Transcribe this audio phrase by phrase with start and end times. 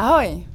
[0.00, 0.46] Ahoj.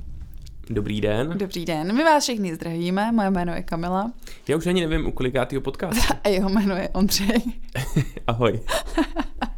[0.69, 1.37] Dobrý den.
[1.37, 4.11] Dobrý den, my vás všechny zdravíme, moje jméno je Kamila.
[4.47, 6.13] Já už ani nevím, u kolikátýho podcastu.
[6.23, 7.41] A jeho jméno je Ondřej.
[8.27, 8.59] Ahoj.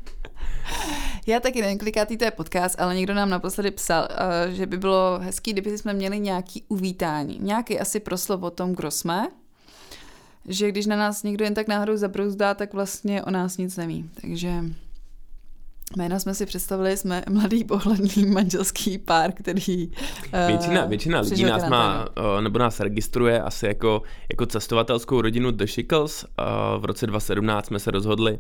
[1.28, 4.78] Já taky nevím, kolikátý to je podcast, ale někdo nám naposledy psal, eh, že by
[4.78, 7.40] bylo hezký, kdyby jsme měli nějaký uvítání.
[7.42, 9.28] Nějaký asi proslov o tom, kdo jsme.
[10.46, 14.10] Že když na nás někdo jen tak náhodou zabrouzdá, tak vlastně o nás nic neví.
[14.22, 14.64] Takže
[15.96, 19.88] Jména jsme si představili, jsme mladý pohledný manželský pár, který...
[19.88, 25.52] Uh, většina, většina lidí nás má, uh, nebo nás registruje asi jako, jako cestovatelskou rodinu
[25.52, 26.24] The Shickles.
[26.24, 28.40] Uh, v roce 2017 jsme se rozhodli,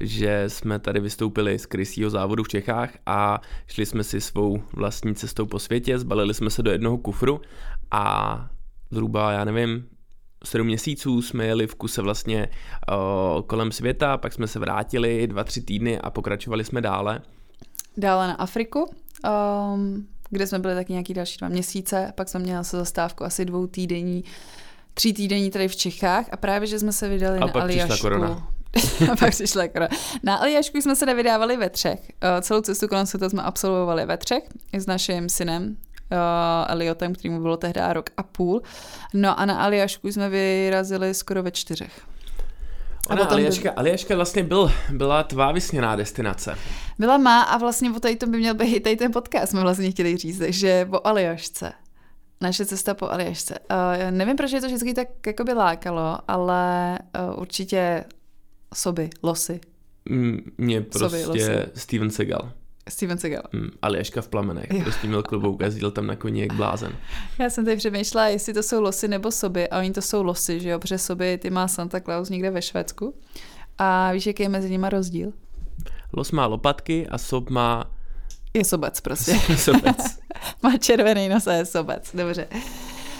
[0.00, 5.14] že jsme tady vystoupili z krysího závodu v Čechách a šli jsme si svou vlastní
[5.14, 7.40] cestou po světě, zbalili jsme se do jednoho kufru
[7.90, 8.46] a
[8.90, 9.84] zhruba, já nevím,
[10.44, 12.48] sedm měsíců jsme jeli v kuse vlastně
[12.92, 17.20] uh, kolem světa, pak jsme se vrátili dva, tři týdny a pokračovali jsme dále.
[17.96, 18.90] Dále na Afriku,
[19.74, 23.44] um, kde jsme byli taky nějaký další dva měsíce, pak jsme měli se zastávku asi
[23.44, 24.24] dvou týdení,
[24.94, 28.02] tří týdení tady v Čechách a právě, že jsme se vydali a na pak Aliašku.
[28.02, 28.48] korona.
[29.12, 29.88] a pak přišla korona.
[30.22, 32.00] Na Aliašku jsme se nevydávali ve třech.
[32.00, 35.76] Uh, celou cestu kolem světa jsme absolvovali ve třech s naším synem,
[36.66, 38.62] Eliotem, který mu bylo tehdy rok a půl.
[39.14, 42.00] No a na Aliašku jsme vyrazili skoro ve čtyřech.
[43.10, 43.76] Ona, a Aliaška, by...
[43.76, 46.58] Aliaška vlastně byl, byla tvá vysněná destinace.
[46.98, 49.90] Byla má a vlastně o tady to by měl být tady ten podcast, jsme vlastně
[49.90, 51.72] chtěli říct, že o Aliašce.
[52.40, 53.58] Naše cesta po Aliašce.
[53.58, 56.98] Uh, nevím, proč je to vždycky tak jako by lákalo, ale
[57.30, 58.04] uh, určitě
[58.74, 59.60] soby, losy.
[60.58, 61.40] Mě prostě soby,
[61.74, 62.52] Steven Seagal.
[62.88, 63.42] Steven Seagal.
[63.52, 64.82] Mm, Aljaška v plamenech, jo.
[64.82, 66.92] prostě měl klobouk a jezdil tam na koni jak blázen.
[67.38, 70.60] Já jsem tady přemýšlela, jestli to jsou losy nebo soby a oni to jsou losy,
[70.60, 73.14] že jo, protože soby ty má Santa Claus někde ve Švédsku.
[73.78, 75.32] A víš, jaký je mezi nimi rozdíl?
[76.12, 77.90] Los má lopatky a sob má...
[78.54, 79.38] Je sobec prostě.
[79.56, 80.18] sobec.
[80.62, 82.48] má červený nos a je sobec, dobře.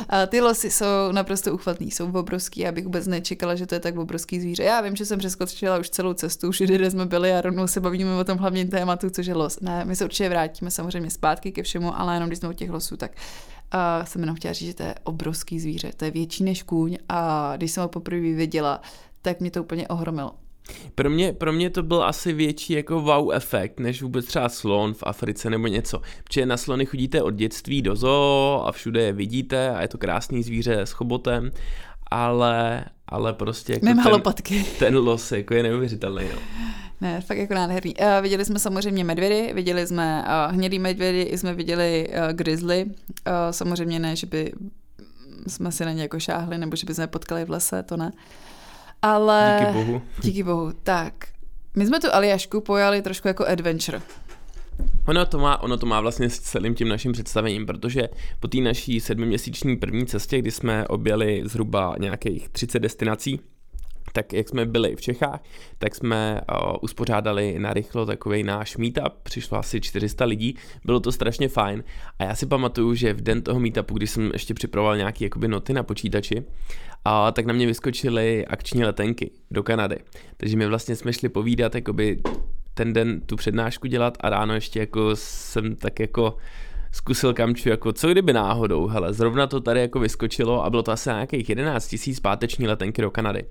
[0.09, 3.81] A ty losy jsou naprosto uchvatný, jsou obrovský, já bych vůbec nečekala, že to je
[3.81, 4.63] tak obrovský zvíře.
[4.63, 7.81] Já vím, že jsem přeskočila už celou cestu, už kde jsme byli a rovnou se
[7.81, 9.61] bavíme o tom hlavním tématu, což je los.
[9.61, 12.71] Ne, my se určitě vrátíme samozřejmě zpátky ke všemu, ale jenom když jsme u těch
[12.71, 13.13] losů, tak
[13.71, 16.99] a jsem jenom chtěla říct, že to je obrovský zvíře, to je větší než kůň
[17.09, 18.81] a když jsem ho poprvé viděla,
[19.23, 20.33] tak mě to úplně ohromilo.
[20.95, 24.95] Pro mě, pro mě to byl asi větší jako wow efekt, než vůbec třeba slon
[24.95, 26.01] v Africe nebo něco.
[26.25, 29.99] Protože na slony chodíte od dětství do zoo a všude je vidíte a je to
[29.99, 31.51] krásný zvíře s chobotem,
[32.11, 34.65] ale, ale prostě jako ten, lopatky.
[34.79, 36.25] ten los jako je neuvěřitelný.
[36.35, 36.41] No.
[37.01, 37.95] Ne, fakt jako nádherný.
[37.97, 42.85] Uh, viděli jsme samozřejmě medvědy, viděli jsme uh, hnědý medvědy, i jsme viděli uh, grizzly.
[42.85, 42.93] Uh,
[43.51, 44.53] samozřejmě ne, že by
[45.47, 48.13] jsme si na ně jako šáhli, nebo že by jsme potkali v lese, to ne.
[48.15, 48.48] Uh,
[49.03, 49.57] ale...
[49.61, 50.03] Díky bohu.
[50.23, 50.73] Díky bohu.
[50.83, 51.13] Tak,
[51.77, 54.03] my jsme tu Aliašku pojali trošku jako adventure.
[55.07, 58.09] Ono to, má, ono to má vlastně s celým tím naším představením, protože
[58.41, 63.41] po té naší sedmiměsíční první cestě, kdy jsme objeli zhruba nějakých 30 destinací,
[64.13, 65.43] tak jak jsme byli v Čechách,
[65.79, 71.13] tak jsme uh, uspořádali na rychlo takový náš meetup, přišlo asi 400 lidí, bylo to
[71.13, 71.85] strašně fajn.
[72.19, 75.49] A já si pamatuju, že v den toho meetupu, když jsem ještě připravoval nějaké jakoby
[75.49, 76.45] noty na počítači,
[77.05, 79.97] a tak na mě vyskočily akční letenky do Kanady.
[80.37, 82.21] Takže my vlastně jsme šli povídat, jakoby
[82.75, 86.37] ten den tu přednášku dělat a ráno ještě jako jsem tak jako
[86.93, 90.93] zkusil kamču, jako co kdyby náhodou, hele, zrovna to tady jako vyskočilo a bylo to
[90.93, 93.45] asi nějakých 11 tisíc páteční letenky do Kanady,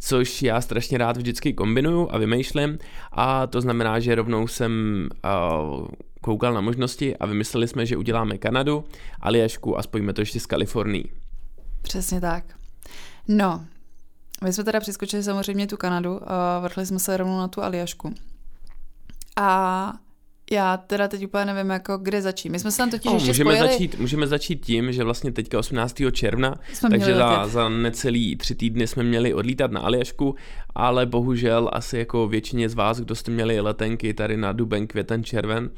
[0.00, 2.78] což já strašně rád vždycky kombinuju a vymýšlím
[3.12, 5.88] a to znamená, že rovnou jsem uh,
[6.20, 8.84] koukal na možnosti a vymysleli jsme, že uděláme Kanadu,
[9.20, 11.12] Aljašku a spojíme to ještě s Kalifornií.
[11.82, 12.44] Přesně tak.
[13.28, 13.64] No,
[14.44, 18.14] my jsme teda přeskočili samozřejmě tu Kanadu a vrhli jsme se rovnou na tu Aljašku.
[19.36, 19.92] A
[20.52, 22.48] já teda teď úplně nevím, jako kde začít.
[22.48, 23.72] My jsme se tam totiž no, ještě můžeme spojili...
[23.72, 25.96] začít, můžeme začít tím, že vlastně teďka 18.
[26.12, 30.34] června, jsme takže za, za necelý tři týdny jsme měli odlítat na Aljašku,
[30.74, 35.24] ale bohužel asi jako většině z vás, kdo jste měli letenky tady na duben, květen,
[35.24, 35.70] červen,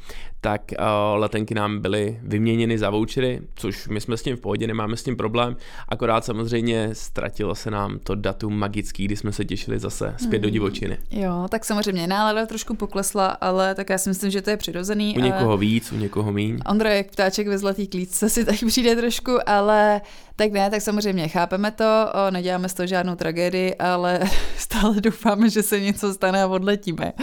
[0.43, 0.85] tak uh,
[1.19, 5.03] letenky nám byly vyměněny za vouchery, což my jsme s tím v pohodě, nemáme s
[5.03, 5.55] tím problém,
[5.89, 10.41] akorát samozřejmě ztratilo se nám to datum magický, kdy jsme se těšili zase zpět hmm.
[10.41, 10.97] do divočiny.
[11.11, 15.15] Jo, tak samozřejmě nálada trošku poklesla, ale tak já si myslím, že to je přirozený.
[15.17, 16.59] U někoho víc, u někoho míň.
[16.69, 20.01] Ondra, jak ptáček ve zlatý klíčce si tak přijde trošku, ale
[20.35, 21.85] tak ne, tak samozřejmě chápeme to,
[22.27, 24.19] o, neděláme z toho žádnou tragédii, ale
[24.57, 27.13] stále doufáme, že se něco stane a odletíme.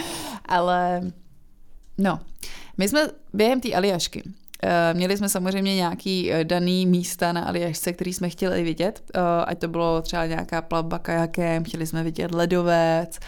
[0.49, 1.01] Ale
[1.99, 2.21] no,
[2.81, 4.23] my jsme během té Aliašky
[4.63, 9.21] eh, Měli jsme samozřejmě nějaký eh, daný místa na Aliašce, který jsme chtěli vidět, eh,
[9.45, 13.19] ať to bylo třeba nějaká plavba kajakem, chtěli jsme vidět ledovec,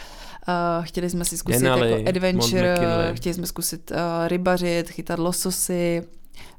[0.81, 2.75] chtěli jsme si zkusit Denali, jako adventure,
[3.13, 3.91] chtěli jsme zkusit
[4.27, 6.03] rybařit, chytat lososy,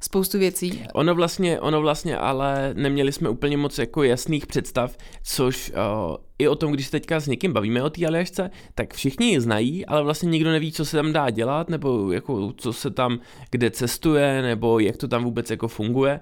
[0.01, 0.83] spoustu věcí.
[0.95, 6.49] Ono vlastně, ono vlastně, ale neměli jsme úplně moc jako jasných představ, což uh, i
[6.49, 9.87] o tom, když se teďka s někým bavíme o té Aljašce, tak všichni ji znají,
[9.87, 13.19] ale vlastně nikdo neví, co se tam dá dělat, nebo jako co se tam,
[13.51, 16.21] kde cestuje, nebo jak to tam vůbec jako funguje.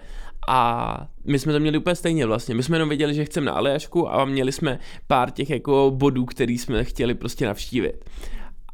[0.48, 2.54] A my jsme to měli úplně stejně vlastně.
[2.54, 6.24] My jsme jenom věděli, že chceme na Aljašku a měli jsme pár těch jako bodů,
[6.24, 8.04] který jsme chtěli prostě navštívit.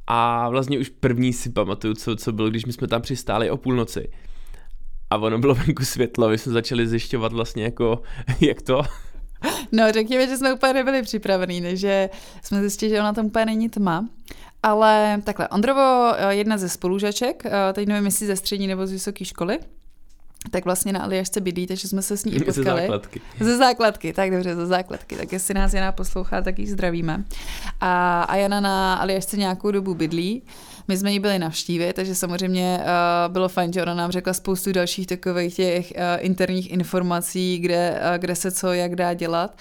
[0.06, 3.56] A vlastně už první si pamatuju, co, co bylo, když my jsme tam přistáli o
[3.56, 4.08] půlnoci.
[5.10, 8.02] A ono bylo venku světlo, my jsme začali zjišťovat vlastně jako,
[8.40, 8.82] jak to.
[9.72, 12.10] No, řekněme, že jsme úplně nebyli připravení, že
[12.42, 14.08] jsme zjistili, že ona tam úplně není tma.
[14.62, 18.92] Ale takhle, Ondrovo, eh, jedna ze spolužaček, eh, teď nevím, jestli ze střední nebo z
[18.92, 19.58] vysoké školy,
[20.50, 22.80] tak vlastně na Aljašce bydlí, takže jsme se s ní i potkali.
[22.80, 23.20] Ze základky.
[23.40, 25.16] Ze základky, tak dobře, ze základky.
[25.16, 27.24] Tak jestli nás Jana poslouchá, tak ji zdravíme.
[27.80, 30.42] A, a Jana na Aljašce nějakou dobu bydlí.
[30.88, 34.72] My jsme ji byli navštívit, takže samozřejmě uh, bylo fajn, že ona nám řekla spoustu
[34.72, 39.54] dalších takových těch uh, interních informací, kde, uh, kde se co, jak dá dělat.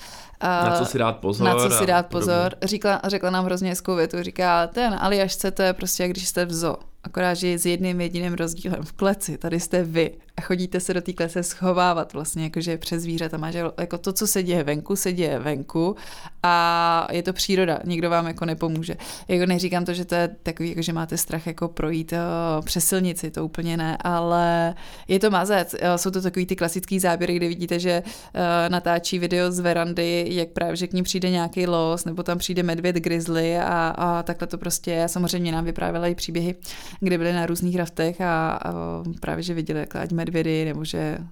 [0.44, 1.48] Uh, na co si dát pozor.
[1.48, 2.56] Na co si dát pozor.
[2.64, 4.18] Říkla, řekla nám hrozně hezkou větu.
[4.24, 6.78] Říká, ten Aljašce to je prostě, jak když jste v zoo.
[7.08, 9.38] Akorát, že s jedným jediným rozdílem v kleci.
[9.38, 13.52] Tady jste vy a chodíte se do té klece schovávat vlastně, jakože přes zvířata.
[13.52, 15.96] že jako to, co se děje venku, se děje venku
[16.44, 18.96] a je to příroda, nikdo vám jako nepomůže.
[19.28, 22.86] Jako neříkám to, že to je takový, jako že máte strach jako projít uh, přes
[22.86, 24.76] silnici, to úplně ne, ale
[25.08, 25.74] je to mazec.
[25.74, 30.26] Uh, jsou to takový ty klasický záběry, kde vidíte, že uh, natáčí video z verandy,
[30.30, 34.24] jak právě, že k ní přijde nějaký los, nebo tam přijde medvěd grizzly a, a
[34.24, 35.08] takhle to prostě je.
[35.08, 36.56] Samozřejmě nám vyprávěla i příběhy,
[37.00, 38.74] kde byly na různých raftech a, a
[39.20, 41.26] právě, že viděli, jak ať medvědy, nebo že uh,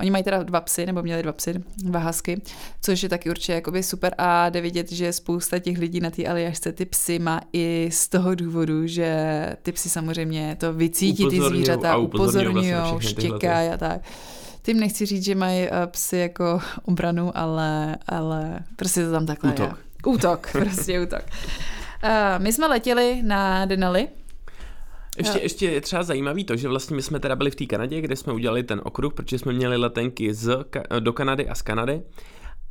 [0.00, 2.42] oni mají teda dva psy, nebo měli dva psy, dva hasky,
[2.82, 6.26] což je taky určitě jakoby super a jde vidět, že spousta těch lidí na té
[6.26, 11.40] Aljašce ty psy má i z toho důvodu, že ty psy samozřejmě to vycítí ty
[11.40, 14.00] zvířata, upozorňují, vlastně štěkají a tak.
[14.62, 19.52] Tím nechci říct, že mají uh, psy jako obranu, ale, ale prostě to tam takhle
[19.52, 19.68] útok.
[19.68, 19.74] je.
[20.12, 21.22] Útok, prostě útok.
[22.04, 24.08] Uh, my jsme letěli na Denali,
[25.18, 28.00] ještě, ještě je třeba zajímavý to, že vlastně my jsme teda byli v té Kanadě,
[28.00, 30.64] kde jsme udělali ten okruh, protože jsme měli letenky z,
[31.00, 32.02] do Kanady a z Kanady.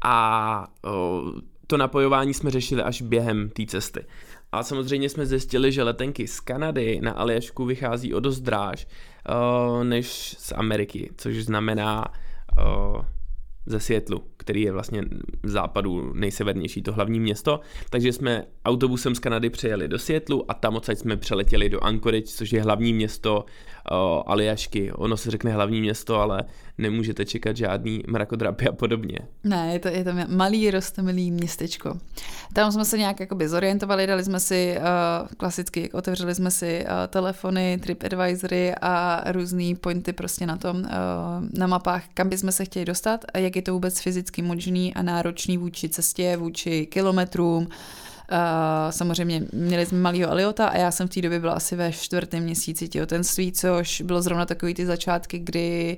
[0.03, 1.23] A o,
[1.67, 4.05] to napojování jsme řešili až během té cesty.
[4.51, 8.87] A samozřejmě jsme zjistili, že letenky z Kanady na Aljašku vychází o dost dráž
[9.29, 12.05] o, než z Ameriky, což znamená
[12.65, 13.05] o,
[13.65, 15.01] ze Světlu, který je vlastně
[15.43, 17.59] v západu nejsevernější, to hlavní město.
[17.89, 22.27] Takže jsme autobusem z Kanady přijeli do Světlu a tam odsaď jsme přeletěli do Anchorage,
[22.27, 23.45] což je hlavní město
[23.91, 24.91] o, Aljašky.
[24.91, 26.43] Ono se řekne hlavní město, ale
[26.77, 29.19] nemůžete čekat žádný mrakodrapy a podobně.
[29.43, 31.97] Ne, je to, je to malý, rostomilý městečko.
[32.53, 36.91] Tam jsme se nějak jakoby zorientovali, dali jsme si uh, klasicky, otevřeli jsme si uh,
[37.07, 40.87] telefony, TripAdvisory a různé pointy prostě na tom, uh,
[41.53, 45.01] na mapách, kam bychom se chtěli dostat a jak je to vůbec fyzicky možný a
[45.01, 47.67] náročný vůči cestě, vůči kilometrům,
[48.31, 51.91] Uh, samozřejmě měli jsme malýho Aliota a já jsem v té době byla asi ve
[51.91, 55.97] čtvrtém měsíci těhotenství, což bylo zrovna takový ty začátky, kdy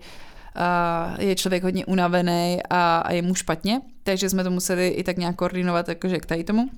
[0.55, 5.03] uh, je člověk hodně unavený a, a je mu špatně, takže jsme to museli i
[5.03, 6.69] tak nějak koordinovat jakože k tady tomu.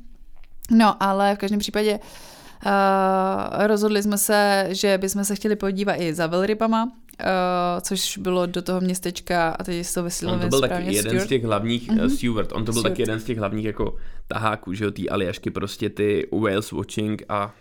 [0.72, 2.00] No, ale v každém případě
[2.66, 8.46] Uh, rozhodli jsme se, že bychom se chtěli podívat i za velrybama, uh, což bylo
[8.46, 11.26] do toho městečka, a teď to vysvětlím On to byl taky jeden Stuart.
[11.26, 12.04] z těch hlavních, mm-hmm.
[12.04, 12.94] uh, Stewart, on to byl Stewart.
[12.94, 13.96] taky jeden z těch hlavních jako
[14.28, 17.54] taháků, že jo, ty aliašky, prostě ty whales watching a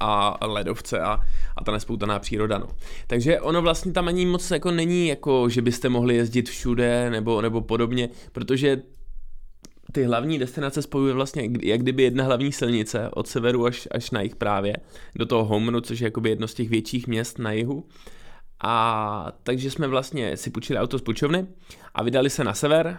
[0.00, 1.20] a ledovce a,
[1.56, 2.58] a ta nespoutaná příroda.
[2.58, 2.68] No.
[3.06, 7.40] Takže ono vlastně tam ani moc jako není, jako, že byste mohli jezdit všude nebo,
[7.40, 8.82] nebo podobně, protože
[9.92, 14.20] ty hlavní destinace spojuje vlastně jak kdyby jedna hlavní silnice od severu až, až na
[14.20, 14.76] jich právě
[15.14, 17.84] do toho Homru, což je jakoby jedno z těch větších měst na jihu.
[18.60, 21.46] A takže jsme vlastně si půjčili auto z půjčovny
[21.94, 22.98] a vydali se na sever,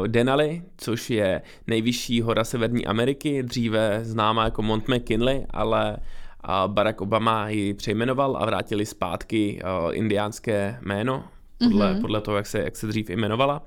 [0.00, 6.72] uh, Denali, což je nejvyšší hora Severní Ameriky, dříve známá jako Mount McKinley, ale uh,
[6.72, 11.24] Barack Obama ji přejmenoval a vrátili zpátky uh, indiánské jméno,
[11.58, 12.00] podle, mm-hmm.
[12.00, 13.62] podle toho, jak se, jak se dřív jmenovala.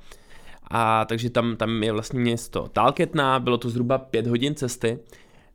[0.68, 5.00] A takže tam, tam je vlastně město Talketna, bylo to zhruba pět hodin cesty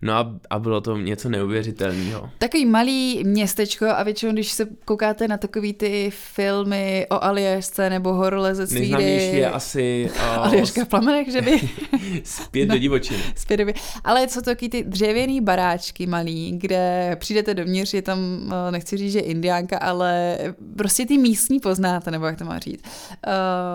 [0.02, 2.31] No a, a bylo to něco neuvěřitelného.
[2.38, 8.12] Takový malý městečko a většinou, když se koukáte na takový ty filmy o Aljašce nebo
[8.12, 10.11] horolezectví, Nejznámější je asi...
[10.17, 11.61] Uh, Aljaška v plamenech, že by?
[12.25, 13.23] Zpět do divočiny.
[13.37, 13.73] Zpět do
[14.05, 18.97] Ale co to takový ty dřevěný baráčky malý, kde přijdete dovnitř, je tam, uh, nechci
[18.97, 20.38] říct, že indiánka, ale
[20.76, 22.85] prostě ty místní poznáte, nebo jak to má říct.
[23.26, 23.33] Uh,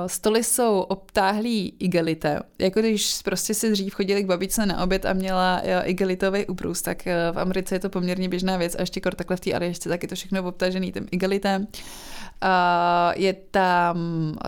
[0.07, 5.13] stoly jsou obtáhlý igelité, jako když prostě si dřív chodili k babičce na oběd a
[5.13, 9.01] měla igelité igelitový ubrus, tak eh, v Americe je to poměrně běžná věc a ještě
[9.01, 11.67] kor takhle v té Aljašce, tak je to všechno obtažený tím igelitem.
[13.15, 13.97] je tam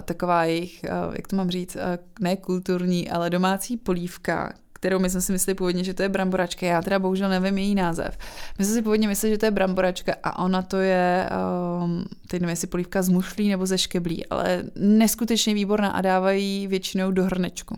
[0.06, 0.84] taková jejich,
[1.16, 1.78] jak to mám říct,
[2.20, 4.54] ne kulturní, ale domácí polívka,
[4.86, 6.66] kterou my jsme si mysleli původně, že to je bramboračka.
[6.66, 8.18] Já teda bohužel nevím její název.
[8.60, 11.30] My jsme si původně mysleli, že to je bramboračka a ona to je,
[11.84, 16.68] um, teď nevím, jestli polívka z mušlí nebo ze škeblí, ale neskutečně výborná a dávají
[16.68, 17.78] většinou do hrnečku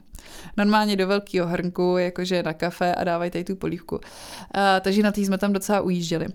[0.58, 3.96] normálně do velkého hrnku, jakože na kafe a dávají tady tu polívku.
[3.96, 4.02] Uh,
[4.82, 6.28] takže na tý jsme tam docela ujížděli.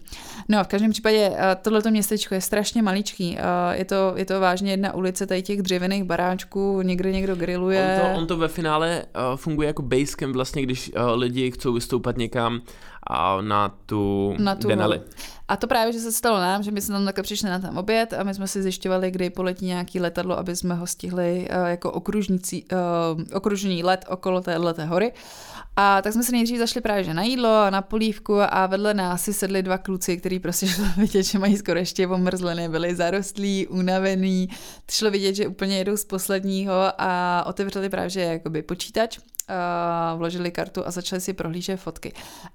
[0.48, 3.36] No a v každém případě uh, tohleto městečko je strašně maličký.
[3.36, 3.38] Uh,
[3.78, 8.00] je, to, je to vážně jedna ulice tady těch dřevěných baráčků, někde někdo grilluje.
[8.02, 11.73] On to, on to ve finále uh, funguje jako basecamp vlastně, když uh, lidi chcou
[11.73, 12.62] vystoupat někam
[13.07, 15.00] a na tu, na tu Denali.
[15.49, 17.78] A to právě, že se stalo nám, že my jsme tam takhle přišli na ten
[17.78, 21.66] oběd a my jsme si zjišťovali, kdy poletí nějaký letadlo, aby jsme ho stihli uh,
[21.66, 25.12] jako okružnící, uh, okružní let okolo téhle hory.
[25.76, 28.95] A tak jsme se nejdřív zašli právě že na jídlo a na polívku a vedle
[28.95, 32.95] nás si sedli dva kluci, kteří prostě šlo vidět, že mají skoro ještě omrzlené, byli
[32.95, 34.49] zarostlí, unavený,
[34.90, 39.19] šlo vidět, že úplně jedou z posledního a otevřeli právě že jakoby počítač
[39.50, 42.12] uh, vložili kartu a začali si prohlížet fotky.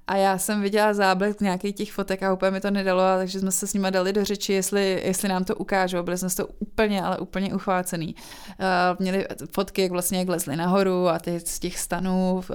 [0.08, 3.52] A já jsem viděla záblesk nějakých těch fotek a úplně mi to nedalo, takže jsme
[3.52, 6.04] se s nimi dali do řeči, jestli, jestli nám to ukážou.
[6.04, 8.16] Byli jsme toho úplně, ale úplně uchvácený.
[8.16, 8.56] Uh,
[9.00, 12.46] měli fotky, jak vlastně jak lezli nahoru a ty z těch stanů uh,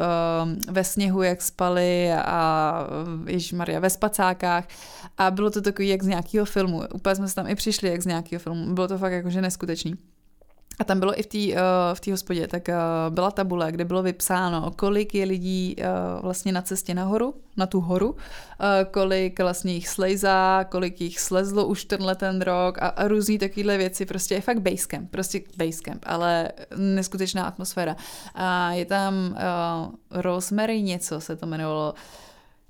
[0.70, 2.86] ve sněhu, jak spali a
[3.52, 4.64] uh, Maria ve spacákách.
[5.18, 6.82] A bylo to takový jak z nějakého filmu.
[6.94, 8.74] Úplně jsme se tam i přišli jak z nějakého filmu.
[8.74, 10.11] Bylo to fakt jakože neskutečný.
[10.78, 14.02] A tam bylo i v té uh, v hospodě, tak uh, byla tabule, kde bylo
[14.02, 18.16] vypsáno, kolik je lidí uh, vlastně na cestě nahoru, na tu horu,
[18.90, 23.78] kolik vlastně jich slejzá, kolik jich slezlo už tenhle ten rok a, a různý takovéhle
[23.78, 27.96] věci, prostě je fakt basecamp, prostě basecamp, ale neskutečná atmosféra.
[28.34, 29.36] A je tam
[30.10, 31.94] Rosemary něco se to jmenovalo,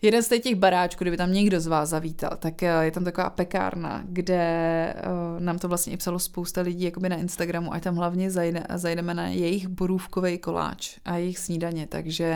[0.04, 3.30] Jeden z těch baráčků, kdyby tam někdo z vás zavítal, tak eh, je tam taková
[3.30, 7.96] pekárna, kde uh, nám to vlastně i psalo spousta lidí jakoby na Instagramu a tam
[7.96, 12.34] hlavně zajde, zajdeme na jejich borůvkový koláč a jejich snídaně, takže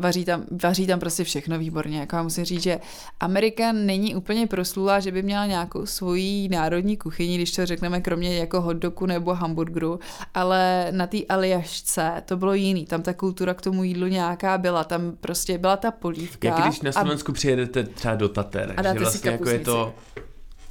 [0.00, 1.98] vaří tam, vaří tam prostě všechno výborně.
[1.98, 2.80] Jako já musím říct, že
[3.20, 8.38] Amerika není úplně proslulá, že by měla nějakou svoji národní kuchyni, když to řekneme kromě
[8.38, 10.00] jako hotdogu nebo hamburgeru,
[10.34, 12.86] ale na té Aljašce to bylo jiný.
[12.86, 14.84] Tam ta kultura k tomu jídlu nějaká byla.
[14.84, 16.48] Tam prostě byla ta polívka.
[16.48, 17.34] Jak když na Slovensku a...
[17.34, 19.94] přijedete třeba do Tater, a že vlastně jako je to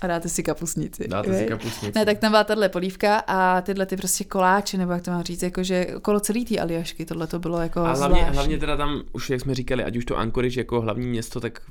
[0.01, 1.07] a dáte si kapusnici.
[1.07, 1.91] Dáte si kapusnici.
[1.95, 5.23] Ne, tak tam byla tahle polívka a tyhle ty prostě koláče, nebo jak to mám
[5.23, 9.01] říct, jakože okolo celý té Aljašky, tohle to bylo jako A hlavně, hlavně teda tam,
[9.11, 11.61] už jak jsme říkali, ať už to Anchorage jako hlavní město, tak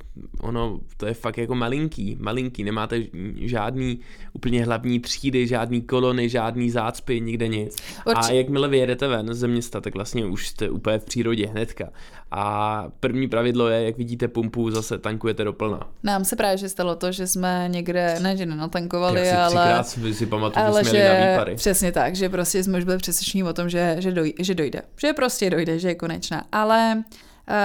[0.41, 3.03] ono, to je fakt jako malinký, malinký, nemáte
[3.35, 3.99] žádný
[4.33, 7.75] úplně hlavní třídy, žádný kolony, žádný zácpy, nikde nic.
[8.05, 8.33] Určitě.
[8.33, 11.89] A jakmile vyjedete ven ze města, tak vlastně už jste úplně v přírodě hnedka.
[12.31, 15.87] A první pravidlo je, jak vidíte pumpu, zase tankujete doplna.
[16.03, 19.83] Nám se právě že stalo to, že jsme někde ne, že nenatankovali, si ale...
[19.83, 21.55] si, si pamatuju, ale že, že na výpary.
[21.55, 24.81] Přesně tak, že prostě jsme už byli přesvědčení o tom, že, že, doj, že dojde.
[24.97, 26.43] Že prostě dojde, že je konečná.
[26.51, 27.03] Ale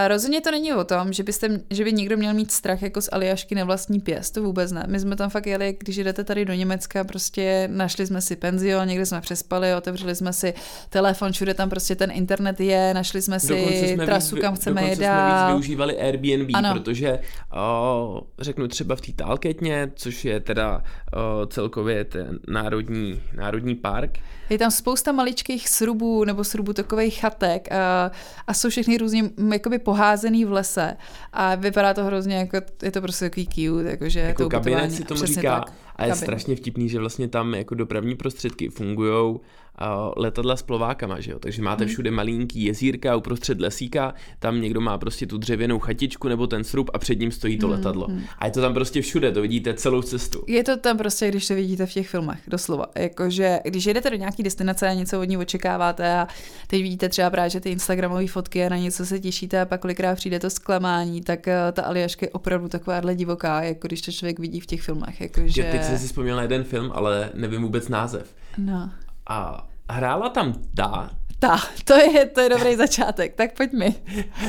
[0.08, 3.08] rozhodně to není o tom, že, byste, že by někdo měl mít strach jako z
[3.12, 4.84] Aliašky na vlastní pěst, to vůbec ne.
[4.88, 8.88] My jsme tam fakt jeli, když jdete tady do Německa, prostě našli jsme si penzion,
[8.88, 10.54] někde jsme přespali, otevřeli jsme si
[10.90, 14.90] telefon, všude tam prostě ten internet je, našli jsme si jsme trasu, víc, kam chceme
[14.90, 15.30] jít dál.
[15.30, 16.72] jsme víc využívali Airbnb, ano.
[16.72, 17.18] protože
[17.56, 24.18] o, řeknu třeba v té Talketně, což je teda o, celkově ten národní, národní park,
[24.50, 28.10] je tam spousta maličkých srubů nebo srubů takových chatek a,
[28.46, 30.96] a jsou všechny různě jakoby poházený v lese.
[31.32, 35.04] A vypadá to hrozně jako, je to prostě takový cute, jakože jako to kabinet si
[35.04, 36.24] tomu říká tak, a je kabinet.
[36.24, 39.38] strašně vtipný, že vlastně tam jako dopravní prostředky fungují
[40.16, 41.38] letadla s plovákama, že jo?
[41.38, 41.92] Takže máte hmm.
[41.92, 46.90] všude malinký jezírka uprostřed lesíka, tam někdo má prostě tu dřevěnou chatičku nebo ten srub
[46.94, 47.76] a před ním stojí to hmm.
[47.76, 48.06] letadlo.
[48.06, 48.22] Hmm.
[48.38, 50.44] A je to tam prostě všude, to vidíte celou cestu.
[50.46, 52.86] Je to tam prostě, když to vidíte v těch filmech, doslova.
[52.98, 56.28] Jakože, když jedete do nějaký destinace a něco od ní očekáváte a
[56.66, 59.80] teď vidíte třeba právě že ty Instagramové fotky a na něco se těšíte a pak
[59.80, 64.12] kolikrát přijde to zklamání, tak eh, ta Aljaška je opravdu takováhle divoká, jako když to
[64.12, 65.20] člověk vidí v těch filmech.
[65.20, 65.62] Jakože...
[65.62, 68.34] Teď jsem si vzpomněl na jeden film, ale nevím vůbec název.
[68.58, 68.90] No.
[69.26, 71.10] A hrála tam ta,
[71.46, 73.94] ta, to je, to je dobrý začátek, tak pojď mi.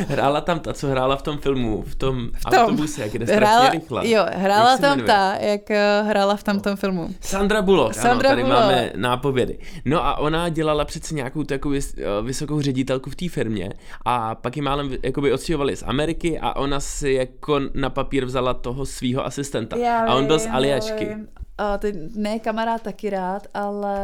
[0.08, 3.36] Hrála tam ta, co hrála v tom filmu, v tom, v tom autobuse, jak jde
[3.36, 4.10] hrála, rychle.
[4.10, 7.10] Jo, hrála tam ta, jak uh, hrála v tom, tom filmu.
[7.22, 8.60] Sandra Bullock, Sandra ano, tady Bullock.
[8.60, 9.58] máme nápovědy.
[9.86, 13.70] No a ona dělala přece nějakou takovou eh, vysokou ředitelku v té firmě
[14.06, 18.54] a pak ji málem jakoby odstěhovali z Ameriky a ona si jako na papír vzala
[18.54, 19.78] toho svého asistenta.
[19.78, 21.16] Já a on byl z Aliačky.
[21.58, 24.00] A ty, ne kamarád taky rád, ale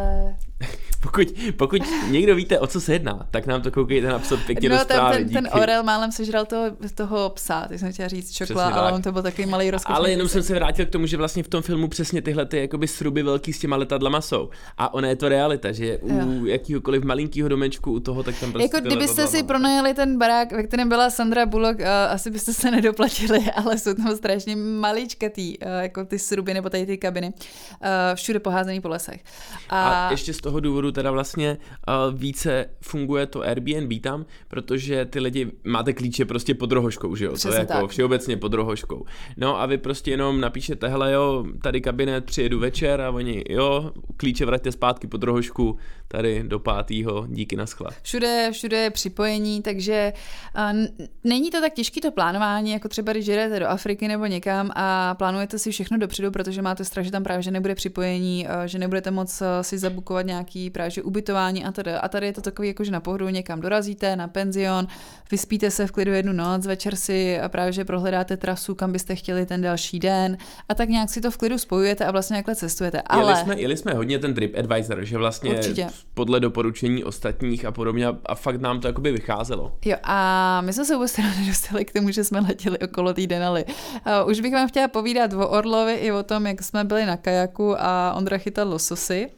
[1.01, 1.27] pokud,
[1.57, 4.81] pokud někdo víte, o co se jedná, tak nám to koukejte napsat pěkně no, do
[4.81, 5.17] zprávy.
[5.17, 6.65] Ten, ten, ten Orel málem sežral toho,
[6.95, 9.95] toho psa, teď jsem chtěla říct čokla, ale on to byl takový malý rozkošný.
[9.95, 12.57] Ale jenom jsem se vrátil k tomu, že vlastně v tom filmu přesně tyhle ty
[12.57, 14.49] jakoby sruby velký s těma letadlama jsou.
[14.77, 16.45] A ona je to realita, že u jo.
[16.45, 20.63] jakýhokoliv malinkého domečku u toho, tak tam prostě Jako kdybyste si pronajeli ten barák, ve
[20.63, 25.67] kterém byla Sandra Bullock, uh, asi byste se nedoplatili, ale jsou tam strašně maličkatý, uh,
[25.81, 29.23] jako ty sruby nebo tady ty kabiny, uh, všude poházený po lesech.
[29.69, 30.07] A...
[30.07, 31.57] a ještě z toho důvodu teda vlastně
[31.87, 37.25] uh, více funguje to Airbnb tam, protože ty lidi máte klíče prostě pod rohoškou, že
[37.25, 37.33] jo?
[37.33, 37.91] Přesně to je jako tak.
[37.91, 39.05] všeobecně pod rohoškou.
[39.37, 43.91] No a vy prostě jenom napíšete, hele jo, tady kabinet, přijedu večer a oni, jo,
[44.17, 47.89] klíče vraťte zpátky pod rohošku, tady do pátýho, díky na schla.
[48.01, 50.13] Všude, všude je připojení, takže
[50.55, 54.71] uh, není to tak těžké to plánování, jako třeba když jdete do Afriky nebo někam
[54.75, 58.63] a plánujete si všechno dopředu, protože máte strach, že tam právě že nebude připojení, uh,
[58.65, 61.93] že nebudete moc uh, si zabukovat nějaký že ubytování a tady.
[61.93, 64.87] A tady je to takový, jako že na pohodu někam dorazíte, na penzion,
[65.31, 69.15] vyspíte se v klidu jednu noc, večer si a právě že prohledáte trasu, kam byste
[69.15, 70.37] chtěli ten další den
[70.69, 73.01] a tak nějak si to v klidu spojujete a vlastně jakhle cestujete.
[73.01, 73.31] Ale...
[73.31, 77.71] Jeli jsme, jeli jsme hodně ten trip advisor, že vlastně Určitě podle doporučení ostatních a
[77.71, 79.77] podobně a fakt nám to jakoby vycházelo.
[79.85, 83.65] Jo a my jsme se vůbec nedostali k tomu, že jsme letěli okolo té Denaly.
[83.65, 87.17] Uh, už bych vám chtěla povídat o Orlovi i o tom, jak jsme byli na
[87.17, 89.29] kajaku a Ondra chytal lososy,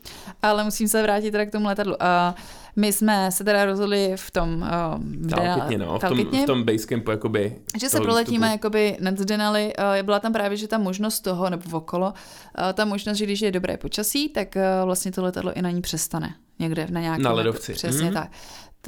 [0.41, 1.93] ale musím se vrátit teda k tomu letadlu.
[1.93, 2.35] Uh,
[2.75, 4.61] my jsme se teda rozhodli v tom...
[4.61, 7.55] Uh, v Talkytně, no, v tom, v tom basecampu, jakoby...
[7.79, 8.53] Že se proletíme výstupu.
[8.53, 9.73] jakoby nad Denali.
[9.79, 13.41] Uh, byla tam právě, že ta možnost toho, nebo okolo, uh, ta možnost, že když
[13.41, 16.35] je dobré počasí, tak uh, vlastně to letadlo i na ní přestane.
[16.59, 17.23] Někde na nějakém...
[17.23, 17.73] Na ledovci.
[17.73, 18.13] Přesně mm-hmm.
[18.13, 18.29] tak.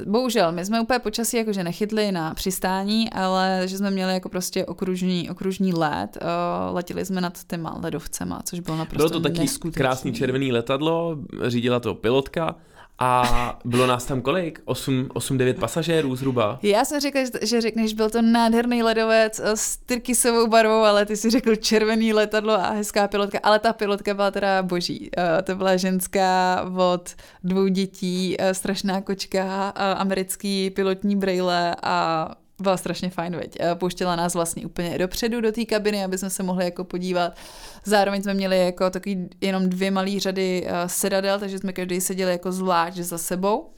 [0.06, 4.66] Bohužel, my jsme úplně počasí jakože nechytli na přistání, ale že jsme měli jako prostě
[4.66, 6.18] okružní, okružní let.
[6.22, 11.18] Uh, letěli jsme nad těma ledovcema, což bylo naprosto Bylo to taky krásný červený letadlo,
[11.46, 12.56] řídila to pilotka
[12.98, 14.62] a bylo nás tam kolik?
[14.64, 16.58] 8, 8 9 pasažérů zhruba.
[16.62, 21.30] Já jsem řekla, že řekneš, byl to nádherný ledovec s tyrkysovou barvou, ale ty si
[21.30, 25.10] řekl červený letadlo a hezká pilotka, ale ta pilotka byla teda boží.
[25.16, 32.30] Eh, to byla ženská od dvou dětí, eh, strašná kočka, eh, americký pilotní brejle a
[32.60, 33.58] byla strašně fajn, veď.
[33.74, 37.36] Pouštěla nás vlastně úplně dopředu do té kabiny, aby jsme se mohli jako podívat.
[37.84, 42.32] Zároveň jsme měli jako takový jenom dvě malé řady uh, sedadel, takže jsme každý seděli
[42.32, 43.70] jako zvlášť za sebou.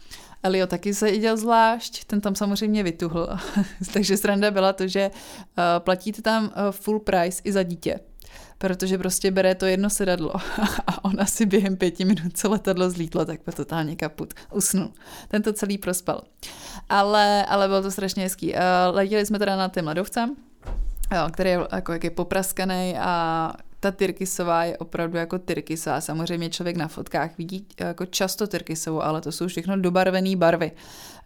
[0.42, 3.28] Elio taky seděl zvlášť, ten tam samozřejmě vytuhl.
[3.92, 8.00] takže sranda byla to, že uh, platíte tam full price i za dítě
[8.58, 10.32] protože prostě bere to jedno sedadlo
[10.86, 14.34] a on asi během pěti minut co letadlo zlítlo, tak byl totálně kaput.
[14.52, 14.92] Usnul.
[15.28, 16.22] Ten to celý prospal.
[16.88, 18.54] Ale, ale bylo to strašně hezký.
[18.54, 18.60] Uh,
[18.90, 20.36] letěli jsme teda na tím ledovcem,
[21.32, 26.00] který je jako jak je popraskaný a ta tyrkysová je opravdu jako tyrkysová.
[26.00, 30.72] Samozřejmě člověk na fotkách vidí jako často tyrkysovou, ale to jsou všechno dobarvené barvy.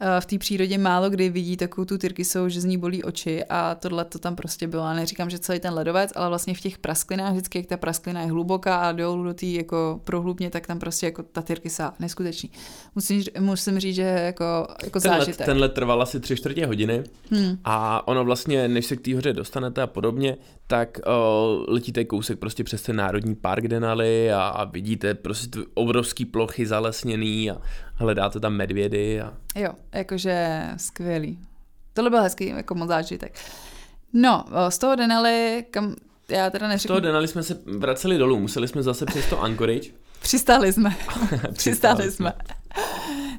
[0.04, 3.44] Eh, v té přírodě málo kdy vidí takovou tu tyrkysovou, že z ní bolí oči
[3.44, 4.82] a tohle to tam prostě bylo.
[4.82, 8.20] A neříkám, že celý ten ledovec, ale vlastně v těch prasklinách, vždycky jak ta prasklina
[8.20, 12.50] je hluboká a dolů do té jako prohlubně, tak tam prostě jako ta tyrkysa neskutečný.
[12.94, 15.40] Musím, musím říct, že jako, jako ten zážitek.
[15.40, 17.58] Let, ten let trval asi tři čtvrtě hodiny hmm.
[17.64, 20.36] a ono vlastně, než se k té hoře dostanete a podobně,
[20.66, 26.24] tak uh, letíte kousek prostě přes ten národní park Denali a, a vidíte prostě obrovský
[26.24, 27.56] plochy zalesněný a
[28.02, 29.20] hledáte tam medvědy.
[29.20, 29.34] A...
[29.56, 31.38] Jo, jakože skvělý.
[31.92, 33.38] Tohle byl hezký, jako moc zážitek.
[34.12, 35.94] No, z toho Denali, kam
[36.28, 36.86] já teda neřeknu...
[36.86, 39.90] Z toho Denali jsme se vraceli dolů, museli jsme zase přes to Anchorage.
[40.22, 40.96] Přistáli jsme.
[41.52, 42.32] Přistáli jsme.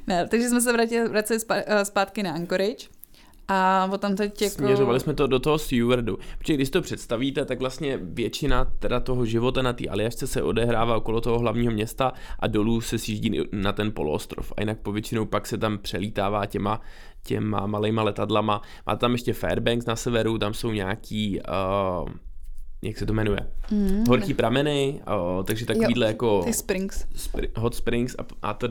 [0.06, 1.40] ne, takže jsme se vrátili, vraceli
[1.84, 2.88] zpátky na Anchorage.
[3.48, 4.54] A o tam teď jako...
[4.54, 6.18] Směřovali jsme to do toho Sewardu.
[6.38, 10.42] Protože když si to představíte, tak vlastně většina teda toho života na té Aljašce se
[10.42, 14.52] odehrává okolo toho hlavního města a dolů se sjíždí na ten poloostrov.
[14.56, 16.80] A jinak povětšinou pak se tam přelítává těma,
[17.22, 18.62] těma malejma letadlama.
[18.86, 21.40] Má tam ještě Fairbanks na severu, tam jsou nějaký...
[22.02, 22.08] Uh,
[22.82, 26.42] jak se to jmenuje, mm, horký prameny, o, takže takovýhle jo, jako...
[26.44, 27.06] Ty springs.
[27.16, 28.68] Spri, hot springs a, a to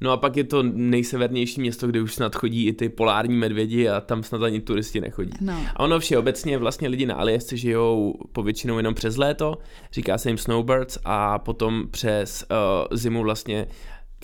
[0.00, 3.88] No a pak je to nejsevernější město, kde už snad chodí i ty polární medvědi
[3.88, 5.32] a tam snad ani turisti nechodí.
[5.40, 5.60] No.
[5.74, 9.58] A ono všeobecně vlastně lidi na Aljašce žijou povětšinou jenom přes léto,
[9.92, 13.66] říká se jim snowbirds a potom přes uh, zimu vlastně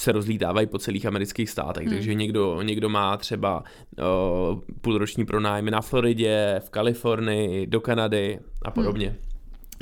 [0.00, 1.94] se rozlítávají po celých amerických státech, hmm.
[1.94, 3.64] takže někdo, někdo má třeba
[3.98, 9.08] uh, půlroční pronájmy na Floridě, v Kalifornii, do Kanady a podobně.
[9.08, 9.31] Hmm.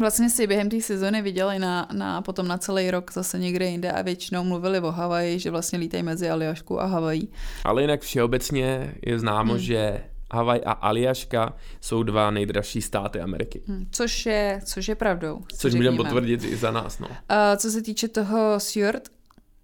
[0.01, 3.93] Vlastně si během té sezony viděli na, na, potom na celý rok zase někde jinde
[3.93, 7.29] a většinou mluvili o Havaji, že vlastně lítají mezi Aljašku a Havají.
[7.65, 9.63] Ale jinak všeobecně je známo, hmm.
[9.63, 10.01] že
[10.33, 13.63] Havaj a Aljaška jsou dva nejdražší státy Ameriky.
[13.67, 15.41] Hmm, což je, což je pravdou.
[15.59, 16.99] Což můžeme potvrdit i za nás.
[16.99, 17.09] No.
[17.29, 19.09] A co se týče toho Fjord,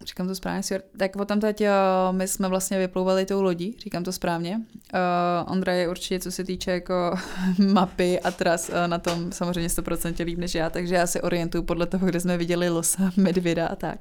[0.07, 0.61] říkám to správně,
[0.97, 1.67] tak potom teď uh,
[2.11, 4.61] my jsme vlastně vyplouvali tou lodí, říkám to správně.
[4.93, 7.15] Uh, Ondra je určitě, co se týče jako
[7.73, 11.63] mapy a tras, uh, na tom samozřejmě 100% líp než já, takže já se orientuju
[11.63, 13.99] podle toho, kde jsme viděli losa, medvěda a tak.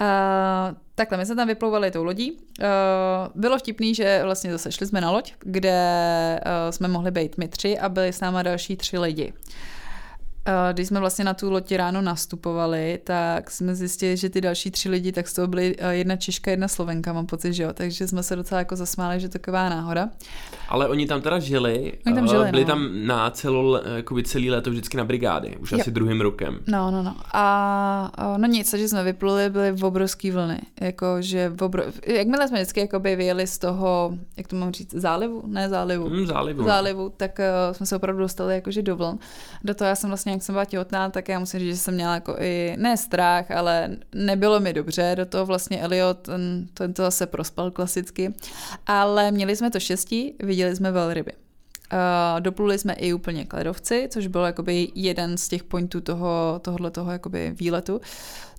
[0.00, 2.38] Uh, takhle, my jsme tam vyplouvali tou lodí.
[3.34, 5.80] Bylo vtipný, že vlastně zase šli jsme na loď, kde
[6.70, 9.32] jsme mohli být my tři a byli s náma další tři lidi.
[10.48, 14.70] Eh, když jsme vlastně na tu loď ráno nastupovali, tak jsme zjistili, že ty další
[14.70, 17.72] tři lidi, tak z toho byly eh, jedna Češka, jedna Slovenka, mám pocit, že jo.
[17.72, 20.08] Takže jsme se docela jako zasmáli, že to taková náhoda.
[20.68, 22.68] Ale oni tam teda žili, oni tam žili byli no.
[22.68, 25.78] tam na celou, jakoby celý léto vždycky na brigády, už jo.
[25.80, 26.60] asi druhým rokem.
[26.66, 27.16] No, no, no.
[27.32, 30.60] A no nic, že jsme vypluli, byly v obrovský vlny.
[30.80, 31.82] Jako, že obro...
[32.06, 35.42] Jakmile jsme vždycky jakoby vyjeli z toho, jak to mám říct, zálivu?
[35.46, 36.08] Ne zálivu.
[36.08, 36.60] Mm, zálivu.
[36.60, 36.68] No.
[36.68, 39.18] Zálivu, tak uh, jsme se opravdu dostali jakože do vln.
[39.64, 41.94] Do toho já jsem vlastně jak jsem byla těhotná, tak já musím říct, že jsem
[41.94, 46.94] měla jako i, ne strach, ale nebylo mi dobře, do toho vlastně Elliot, ten, ten
[46.94, 48.34] to zase prospal klasicky,
[48.86, 51.32] ale měli jsme to štěstí, viděli jsme velryby.
[51.92, 56.60] Uh, dopluli jsme i úplně k ledovci, což byl jakoby jeden z těch pointů toho,
[56.64, 58.00] tohohle toho jakoby výletu.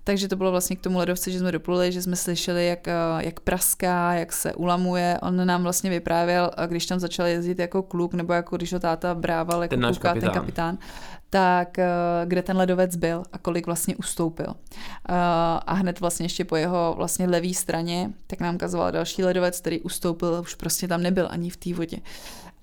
[0.10, 2.94] Takže to bylo vlastně k tomu ledovci, že jsme dopluli, že jsme slyšeli, jak, eh,
[3.20, 5.20] jak praská, jak se ulamuje.
[5.22, 9.16] On nám vlastně vyprávěl, když tam začal jezdit jako kluk, nebo jako když ho táta
[9.16, 10.22] brával jako ten kluka, kapitán.
[10.22, 10.78] ten kapitán,
[11.30, 11.88] tak eh,
[12.26, 14.48] kde ten ledovec byl a kolik vlastně ustoupil.
[14.50, 15.14] Eh,
[15.66, 19.82] a hned vlastně ještě po jeho vlastně levé straně, tak nám kazoval další ledovec, který
[19.82, 21.98] ustoupil, už prostě tam nebyl ani v té vodě.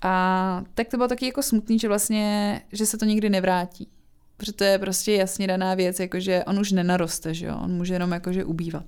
[0.01, 3.87] A tak to bylo taky jako smutný, že vlastně, že se to nikdy nevrátí.
[4.37, 7.93] Protože to je prostě jasně daná věc, jakože on už nenaroste, že jo, on může
[7.93, 8.83] jenom jakože ubývat.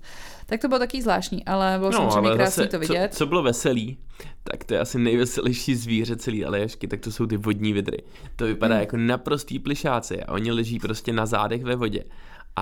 [0.45, 3.11] Tak to bylo taky zvláštní, ale bylo no, samozřejmě krásné to vidět.
[3.11, 3.97] Co, co bylo veselý,
[4.43, 7.97] tak to je asi nejveselější zvíře celý Aljašky, tak to jsou ty vodní vidry.
[8.35, 8.81] To vypadá hmm.
[8.81, 12.03] jako naprostý plišáci a oni leží prostě na zádech ve vodě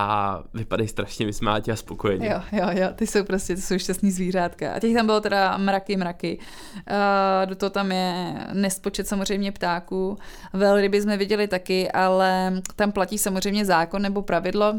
[0.00, 2.28] a vypadají strašně vysmátě a spokojeně.
[2.28, 4.72] Jo, jo, jo, ty jsou prostě, ty jsou šťastný zvířátka.
[4.72, 6.38] A těch tam bylo teda mraky, mraky.
[6.74, 10.18] Uh, do toho tam je nespočet samozřejmě ptáků.
[10.52, 14.74] Velryby jsme viděli taky, ale tam platí samozřejmě zákon nebo pravidlo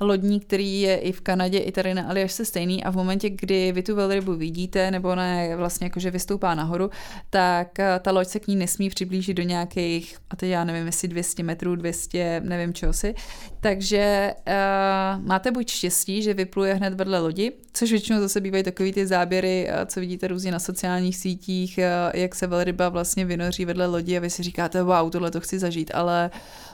[0.00, 3.72] lodní, který je i v Kanadě, i tady na Aljašce stejný a v momentě, kdy
[3.72, 6.90] vy tu velrybu vidíte, nebo ona je vlastně jakože vystoupá nahoru,
[7.30, 10.86] tak eh, ta loď se k ní nesmí přiblížit do nějakých, a teď já nevím,
[10.86, 13.14] jestli 200 metrů, 200, nevím čeho si.
[13.60, 18.92] Takže uh, máte buď štěstí, že vypluje hned vedle lodi, což většinou zase bývají takový
[18.92, 21.78] ty záběry, uh, co vidíte různě na sociálních sítích,
[22.14, 25.58] jak se velryba vlastně vynoří vedle lodi a vy si říkáte, wow, tohle to chci
[25.58, 26.30] zažít, ale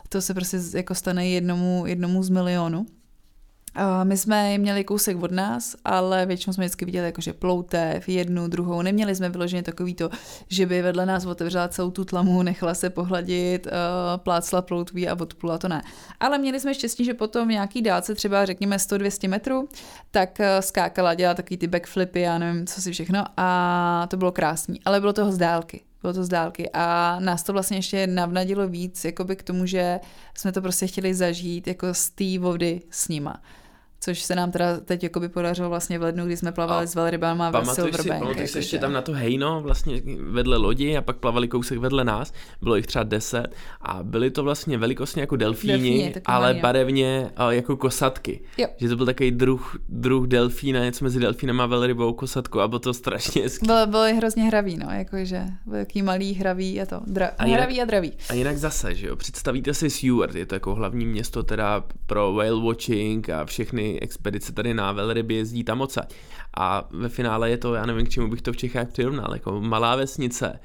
[0.08, 2.87] to se prostě jako stane jednomu, jednomu z milionu.
[4.04, 8.82] My jsme měli kousek od nás, ale většinou jsme vždycky viděli jakože ploutev, jednu, druhou.
[8.82, 10.10] Neměli jsme vyloženě takový to,
[10.48, 13.72] že by vedle nás otevřela celou tu tlamu, nechala se pohladit, uh,
[14.16, 15.82] plácla ploutví a odplula, to ne.
[16.20, 19.68] Ale měli jsme štěstí, že potom nějaký dálce, třeba řekněme 100-200 metrů,
[20.10, 24.32] tak uh, skákala, dělala takový ty backflipy, já nevím, co si všechno a to bylo
[24.32, 24.80] krásný.
[24.84, 28.68] Ale bylo toho z dálky bylo to z dálky a nás to vlastně ještě navnadilo
[28.68, 30.00] víc jakoby k tomu, že
[30.34, 33.42] jsme to prostě chtěli zažít jako z té vody s nima
[34.04, 36.94] což se nám teda teď jakoby podařilo vlastně v lednu, kdy jsme plavali a s
[36.94, 38.22] velrybama ve Silverbank.
[38.22, 42.04] Pamatuješ si ještě tam na to hejno vlastně vedle lodi a pak plavali kousek vedle
[42.04, 43.46] nás, bylo jich třeba deset
[43.80, 48.40] a byly to vlastně velikostně jako delfíni, delfíni ale mají, barevně jako kosatky.
[48.58, 48.66] Jo.
[48.76, 52.78] Že to byl takový druh, druh delfína, něco mezi delfínem a velrybou kosatkou a bylo
[52.78, 53.66] to strašně hezký.
[53.66, 57.82] Bylo, bylo hrozně hravý, no, jakože velký malý hravý a to, dra, a jinak, hravý
[57.82, 58.12] a dravý.
[58.30, 62.32] A jinak zase, že jo, představíte si Seward, je to jako hlavní město teda pro
[62.32, 65.98] whale watching a všechny expedice tady na velryby jezdí tam moc.
[66.57, 69.61] A ve finále je to, já nevím, k čemu bych to v Čechách přirovnal, jako
[69.61, 70.61] malá vesnice,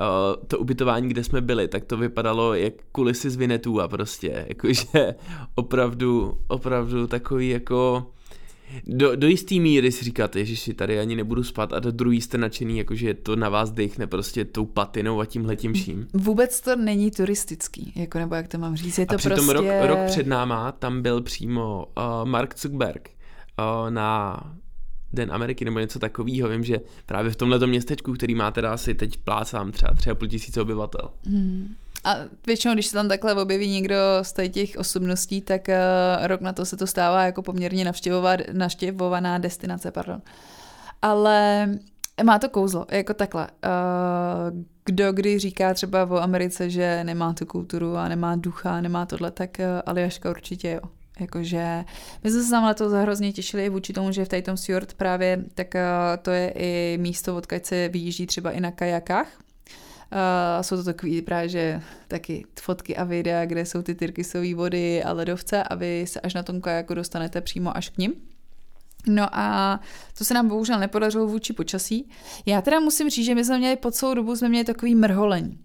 [0.00, 4.46] Uh, to ubytování, kde jsme byli, tak to vypadalo jak kulisy z Vinetu a prostě,
[4.48, 5.14] jakože
[5.54, 8.06] opravdu, opravdu takový jako
[8.86, 12.38] do, do jistý míry si říkáte, že tady ani nebudu spát a do druhý jste
[12.38, 16.08] nadšený, jakože to na vás dechne prostě tou patinou a tím letím vším.
[16.14, 19.52] Vůbec to není turistický, jako nebo jak to mám říct, je to a přitom prostě...
[19.52, 23.10] rok, rok před náma tam byl přímo uh, Mark Zuckerberg
[23.58, 24.40] uh, na
[25.12, 26.48] Den Ameriky nebo něco takového.
[26.48, 30.14] Vím, že právě v tomhle městečku, který má teda asi teď plácám třeba tři a
[30.14, 31.10] půl tisíce obyvatel.
[31.26, 31.74] Hmm.
[32.04, 36.52] A většinou, když se tam takhle objeví někdo z těch osobností, tak uh, rok na
[36.52, 37.92] to se to stává jako poměrně
[38.52, 39.90] navštěvovaná destinace.
[39.90, 40.22] Pardon.
[41.02, 41.68] Ale
[42.24, 43.46] má to kouzlo, jako takhle.
[43.64, 49.06] Uh, kdo kdy říká třeba o Americe, že nemá tu kulturu a nemá ducha, nemá
[49.06, 50.90] tohle, tak uh, Aljaška určitě jo.
[51.20, 51.84] Jakože
[52.24, 55.44] my jsme se tam na to hrozně těšili vůči tomu, že v Titan Fjord právě
[55.54, 59.28] tak uh, to je i místo, odkud se vyjíždí třeba i na kajakách,
[60.12, 65.02] Uh, jsou to takový právě, že taky fotky a videa, kde jsou ty tyrkysové vody
[65.02, 68.12] a ledovce a vy se až na tom kajaku dostanete přímo až k ním.
[69.06, 69.80] No a
[70.18, 72.10] to se nám bohužel nepodařilo vůči počasí.
[72.46, 75.58] Já teda musím říct, že my jsme měli po celou dobu jsme měli takový mrholení.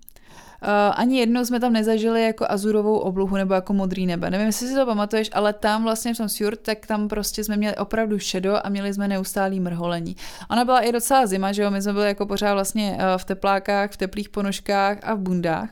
[0.62, 4.30] Uh, ani jednou jsme tam nezažili jako azurovou obluhu nebo jako modrý nebe.
[4.30, 7.58] Nevím, jestli si to pamatuješ, ale tam vlastně v tom Sjurt, tak tam prostě jsme
[7.58, 10.16] měli opravdu šedo a měli jsme neustálý mrholení.
[10.50, 13.26] Ona byla i docela zima, že jo, my jsme byli jako pořád vlastně uh, v
[13.26, 15.70] teplákách, v teplých ponožkách a v bundách.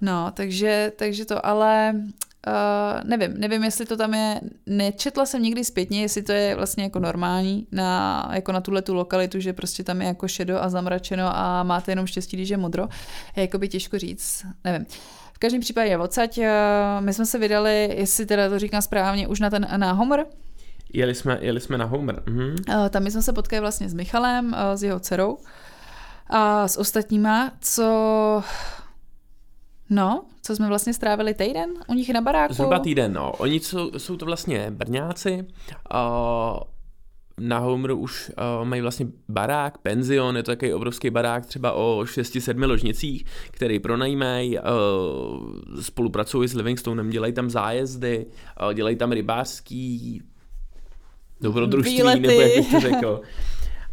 [0.00, 1.94] No, takže, takže to ale
[2.46, 6.84] Uh, nevím, nevím, jestli to tam je, nečetla jsem nikdy zpětně, jestli to je vlastně
[6.84, 10.68] jako normální na, jako na tuhle tu lokalitu, že prostě tam je jako šedo a
[10.68, 12.88] zamračeno a máte jenom štěstí, když je modro.
[13.36, 14.86] Je jako by těžko říct, nevím.
[15.32, 16.44] V každém případě odsaď, uh,
[17.00, 20.26] my jsme se vydali, jestli teda to říkám správně, už na ten na Homer,
[20.92, 22.22] Jeli jsme, jeli jsme na Homer.
[22.26, 22.56] Mhm.
[22.68, 25.38] Uh, tam my jsme se potkali vlastně s Michalem, uh, s jeho dcerou
[26.30, 28.42] a s ostatníma, co
[29.90, 32.54] No, co jsme vlastně strávili týden u nich na baráku?
[32.54, 33.32] Zhruba týden, no.
[33.32, 35.44] Oni jsou, jsou to vlastně Brňáci.
[35.94, 36.58] Uh,
[37.40, 42.00] na Homeru už uh, mají vlastně barák, penzion, je to takový obrovský barák třeba o
[42.00, 44.64] 6-7 ložnicích, který pronajímají, uh,
[45.80, 48.26] spolupracují s Livingstonem, dělají tam zájezdy,
[48.66, 50.22] uh, dělají tam rybářský
[51.40, 52.20] dobrodružství, Výlety.
[52.20, 53.20] nebo jak bych to řekl.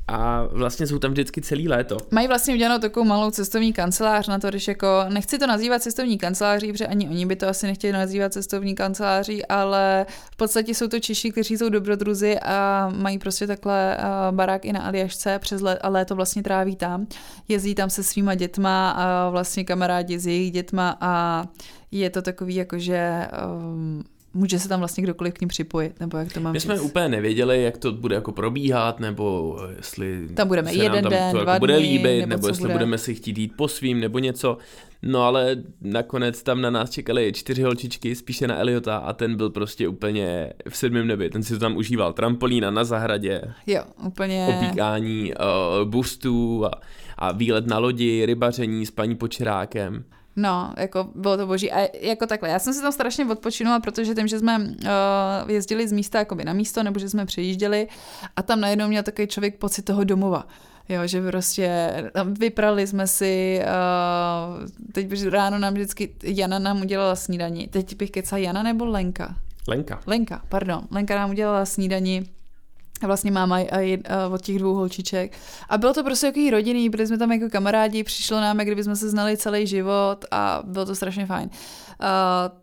[0.07, 1.97] A vlastně jsou tam vždycky celý léto.
[2.11, 6.17] Mají vlastně udělanou takovou malou cestovní kancelář na to, když jako, nechci to nazývat cestovní
[6.17, 10.87] kanceláří, protože ani oni by to asi nechtěli nazývat cestovní kanceláří, ale v podstatě jsou
[10.87, 13.97] to Češi, kteří jsou dobrodruzi a mají prostě takhle
[14.31, 17.07] barák i na Aljašce přes let a léto vlastně tráví tam.
[17.47, 21.43] Jezdí tam se svýma dětma a vlastně kamarádi s jejich dětma a
[21.91, 26.17] je to takový jako, že um, může se tam vlastně kdokoliv k ním připojit, nebo
[26.17, 26.83] jak to mám My jsme říct.
[26.83, 31.11] úplně nevěděli, jak to bude jako probíhat, nebo jestli Tam budeme se nám jeden tam
[31.11, 32.73] den, to dva jako bude líbit, nebo nebo, jestli bude.
[32.73, 34.57] budeme si chtít jít po svým, nebo něco.
[35.05, 39.49] No ale nakonec tam na nás čekali čtyři holčičky, spíše na Eliota a ten byl
[39.49, 41.29] prostě úplně v sedmém nebi.
[41.29, 42.13] Ten si to tam užíval.
[42.13, 44.47] Trampolína na zahradě, Jo, úplně...
[44.57, 46.71] opíkání uh, boostů a,
[47.17, 50.03] a výlet na lodi, rybaření s paní Počerákem.
[50.35, 51.71] No, jako bylo to boží.
[51.71, 55.87] A jako takhle, já jsem se tam strašně odpočinula, protože tím, že jsme uh, jezdili
[55.87, 57.87] z místa jakoby na místo, nebo že jsme přejížděli
[58.35, 60.47] a tam najednou měl takový člověk pocit toho domova.
[60.89, 67.15] Jo, že prostě tam vyprali jsme si, uh, teď ráno nám vždycky, Jana nám udělala
[67.15, 67.67] snídani.
[67.67, 69.35] Teď bych kecala Jana nebo Lenka?
[69.67, 69.99] Lenka.
[70.05, 70.81] Lenka, pardon.
[70.91, 72.42] Lenka nám udělala snídani a
[73.07, 73.99] vlastně máma a
[74.33, 75.37] od těch dvou holčiček.
[75.69, 78.83] A bylo to prostě takový rodinný, byli jsme tam jako kamarádi, přišlo nám, jak kdyby
[78.83, 81.49] jsme se znali celý život a bylo to strašně fajn.
[82.01, 82.62] Uh,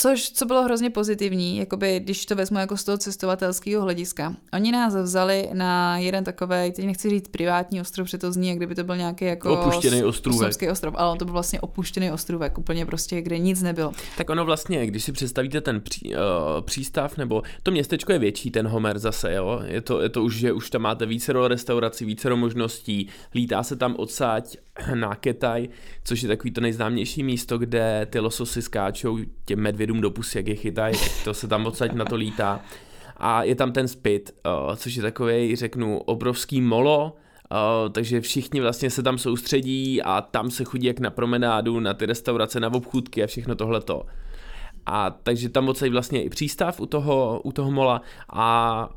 [0.00, 4.34] Což, co bylo hrozně pozitivní, jakoby, když to vezmu jako z toho cestovatelského hlediska.
[4.52, 8.56] Oni nás vzali na jeden takový, teď nechci říct privátní ostrov, protože to zní, jak
[8.56, 10.52] kdyby to byl nějaký jako Opuštěný ostrůvek.
[10.70, 13.92] ostrov, ale to byl vlastně opuštěný ostrůvek, úplně prostě, kde nic nebylo.
[14.16, 16.20] Tak ono vlastně, když si představíte ten pří, uh,
[16.60, 20.36] přístav, nebo to městečko je větší, ten Homer zase, jo, je to, je to už,
[20.36, 24.56] že už tam máte vícero restaurací, vícero možností, lítá se tam odsáď
[24.94, 25.68] na Ketaj,
[26.04, 30.48] což je takový to nejznámější místo, kde ty lososy skáčou těm medvědům do pusy, jak
[30.48, 32.60] je chytají, to se tam odsaď na to lítá.
[33.16, 34.30] A je tam ten spit,
[34.68, 37.16] uh, což je takový, řeknu, obrovský molo,
[37.52, 41.94] Uh, takže všichni vlastně se tam soustředí a tam se chodí jak na promenádu, na
[41.94, 44.02] ty restaurace, na obchůdky a všechno tohleto.
[44.86, 48.88] A takže tam odsaď vlastně i přístav u toho, u toho mola a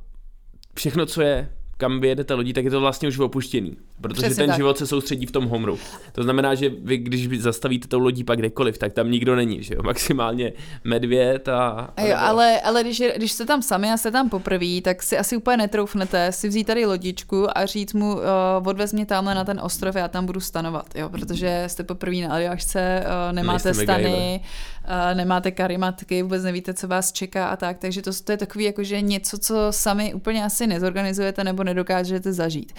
[0.76, 1.50] všechno, co je
[1.82, 3.78] kam vyjedete lodí, tak je to vlastně už opuštěný.
[4.02, 4.58] Protože Přesně ten tak.
[4.58, 5.80] život se soustředí v tom homru.
[6.12, 9.74] To znamená, že vy, když zastavíte tou lodí pak kdekoliv, tak tam nikdo není, že
[9.74, 9.84] jo?
[9.84, 11.70] Maximálně medvěd a...
[11.98, 15.04] A jo, ale, ale když, je, když jste tam sami a jste tam poprvé, tak
[15.04, 18.22] si asi úplně netroufnete si vzít tady lodičku a říct mu, uh,
[18.66, 22.34] odvez mě tamhle na ten ostrov, já tam budu stanovat, jo, protože jste poprvé na
[22.34, 24.42] Aljašce, uh, nemáte Nejste stany,
[24.84, 28.66] uh, nemáte karimatky, vůbec nevíte, co vás čeká a tak, takže to, to je takový
[28.66, 32.74] jakože něco, co sami úplně asi nezorganizujete nebo nedokážete zažít.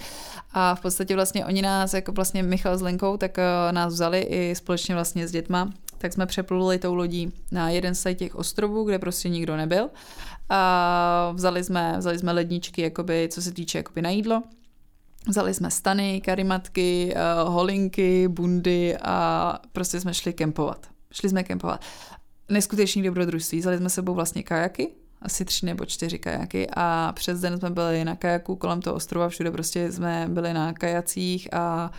[0.53, 4.21] A v podstatě vlastně oni nás, jako vlastně Michal s Lenkou, tak uh, nás vzali
[4.21, 8.83] i společně vlastně s dětma, tak jsme přepluli tou lodí na jeden z těch ostrovů,
[8.83, 9.89] kde prostě nikdo nebyl.
[10.49, 14.43] A vzali jsme, vzali jsme ledničky, jakoby, co se týče jakoby na jídlo.
[15.27, 20.87] Vzali jsme stany, karimatky, uh, holinky, bundy a prostě jsme šli kempovat.
[21.11, 21.81] Šli jsme kempovat.
[22.49, 23.59] Neskutečný dobrodružství.
[23.59, 24.89] Vzali jsme sebou vlastně kajaky,
[25.23, 29.29] asi tři nebo čtyři kajaky a přes den jsme byli na kajaku kolem toho ostrova,
[29.29, 31.91] všude prostě jsme byli na kajacích a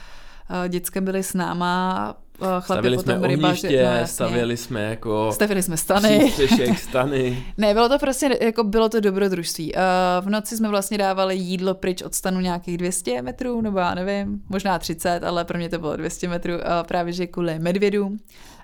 [0.69, 4.07] děcka byli s náma, chlapi Stavili jsme potom rybaři, ohniště, no jasně.
[4.07, 6.19] stavěli jsme jako Stavili jsme stany.
[6.19, 7.45] přístřešek, stany.
[7.59, 9.73] Ne, bylo to prostě, jako bylo to dobrodružství.
[10.21, 14.43] V noci jsme vlastně dávali jídlo pryč od stanu nějakých 200 metrů, nebo já nevím,
[14.49, 16.53] možná 30, ale pro mě to bylo 200 metrů,
[16.89, 18.19] právě že kvůli medvědům.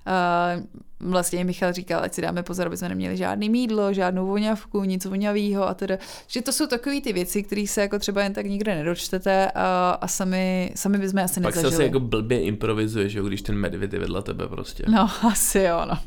[0.06, 0.64] Uh,
[1.00, 5.04] vlastně Michal říkal, ať si dáme pozor, aby jsme neměli žádný mídlo, žádnou voňavku, nic
[5.04, 5.96] voňavého a teda.
[6.26, 9.98] Že to jsou takové ty věci, které se jako třeba jen tak nikde nedočtete a,
[10.00, 11.76] a sami, sami bychom asi Pak nezažili.
[11.76, 14.84] se jako blbě improvizuje, že jo, když ten medvěd je vedle tebe prostě.
[14.88, 15.98] No, asi jo, no.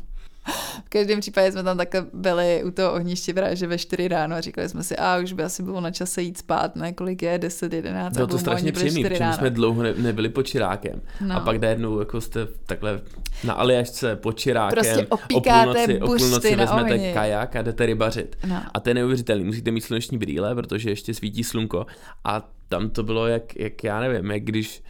[0.94, 4.36] V každém případě jsme tam takhle byli u toho ohniště právě že ve 4 ráno
[4.36, 7.22] a říkali jsme si, a už by asi bylo na čase jít spát, ne, kolik
[7.22, 8.14] je, 10, 11.
[8.14, 11.00] Bylo to strašně příjemné, protože jsme dlouho ne, nebyli pod Čirákem.
[11.20, 11.36] No.
[11.36, 13.00] A pak najednou jako jste takhle
[13.44, 14.74] na Aljašce pod Čirákem.
[14.74, 17.12] Prostě opíkáte o půlnoci, o půlnoci vezmete ohni.
[17.14, 18.36] kajak a jdete rybařit.
[18.46, 18.62] No.
[18.74, 19.44] A to je neuvěřitelný.
[19.44, 21.86] Musíte mít sluneční brýle, protože ještě svítí slunko.
[22.24, 24.82] A tam to bylo jak, jak já nevím, jak když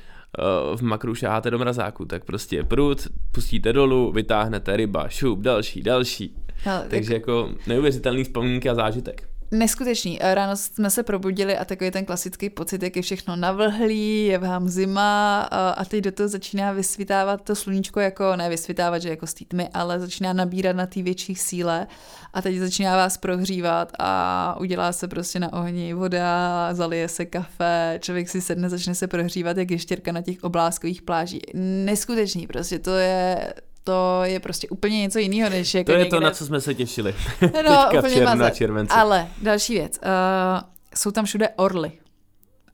[0.76, 6.36] v makru šáháte do mrazáku, tak prostě prut, pustíte dolů, vytáhnete ryba, šup, další, další.
[6.66, 9.28] No, Takže jako neuvěřitelný vzpomínky a zážitek.
[9.54, 10.18] Neskutečný.
[10.22, 14.68] Ráno jsme se probudili a takový ten klasický pocit, jak je všechno navlhlý, je vám
[14.68, 15.40] zima
[15.76, 19.68] a teď do toho začíná vysvítávat to sluníčko, jako ne vysvítávat, že jako té tmy,
[19.74, 21.86] ale začíná nabírat na té větší síle
[22.32, 27.98] a teď začíná vás prohřívat a udělá se prostě na ohni voda, zalije se kafe,
[28.02, 31.42] člověk si sedne, začne se prohřívat jak ještěrka na těch obláskových plážích.
[31.84, 36.10] Neskutečný prostě, to je to je prostě úplně něco jiného, než jako To je někde...
[36.16, 37.14] to, na co jsme se těšili.
[37.40, 38.46] No, Teďka úplně v červnu mazat.
[38.46, 38.94] a červenci.
[38.94, 39.98] Ale další věc.
[40.02, 40.60] Uh,
[40.94, 41.92] jsou tam všude orly.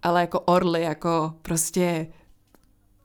[0.03, 2.07] Ale jako orly, jako prostě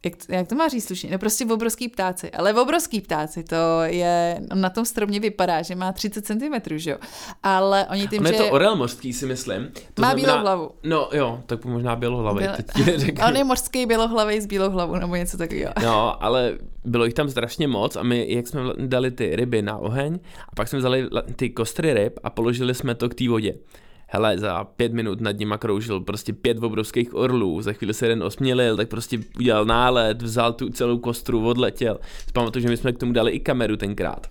[0.05, 1.09] jak, jak to má říct slušně?
[1.11, 5.75] No prostě obrovský ptáci, ale obrovský ptáci, to je, on na tom stromě vypadá, že
[5.75, 6.97] má 30 cm, že jo,
[7.43, 8.37] ale oni tím, On je že...
[8.37, 9.71] to orel mořský, si myslím.
[9.93, 10.71] To Má bílou hlavu.
[10.83, 13.25] No jo, tak možná teď ti neřeknu.
[13.27, 15.73] On je mořský bělohlavý s bílou hlavou, nebo něco takového.
[15.83, 19.77] No, ale bylo jich tam strašně moc a my, jak jsme dali ty ryby na
[19.77, 23.53] oheň a pak jsme vzali ty kostry ryb a položili jsme to k té vodě.
[24.07, 28.23] Hele, za pět minut nad nima kroužil prostě pět obrovských orlů, za chvíli se jeden
[28.23, 31.99] osmělil, tak prostě udělal nálet, vzal tu celou kostru, odletěl.
[32.33, 34.27] Pamatuju, že my jsme k tomu dali i kameru tenkrát.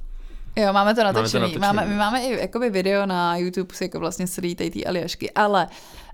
[0.57, 1.41] Jo, máme to to natočený.
[1.41, 1.61] Máme, natočený.
[1.61, 5.67] máme, my máme i jakoby video na YouTube, jako vlastně celý tady ty Aljašky, ale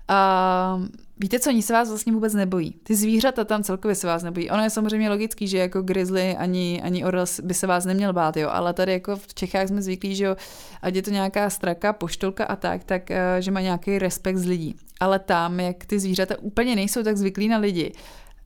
[0.09, 0.85] uh,
[1.21, 2.71] víte co, oni se vás vlastně vůbec nebojí.
[2.83, 4.49] Ty zvířata tam celkově se vás nebojí.
[4.49, 8.37] Ono je samozřejmě logický, že jako grizzly ani, ani orel by se vás neměl bát,
[8.37, 10.35] jo, ale tady jako v Čechách jsme zvyklí, že jo,
[10.81, 14.45] ať je to nějaká straka, poštolka a tak, tak uh, že má nějaký respekt z
[14.45, 14.75] lidí.
[14.99, 17.91] Ale tam, jak ty zvířata úplně nejsou tak zvyklí na lidi,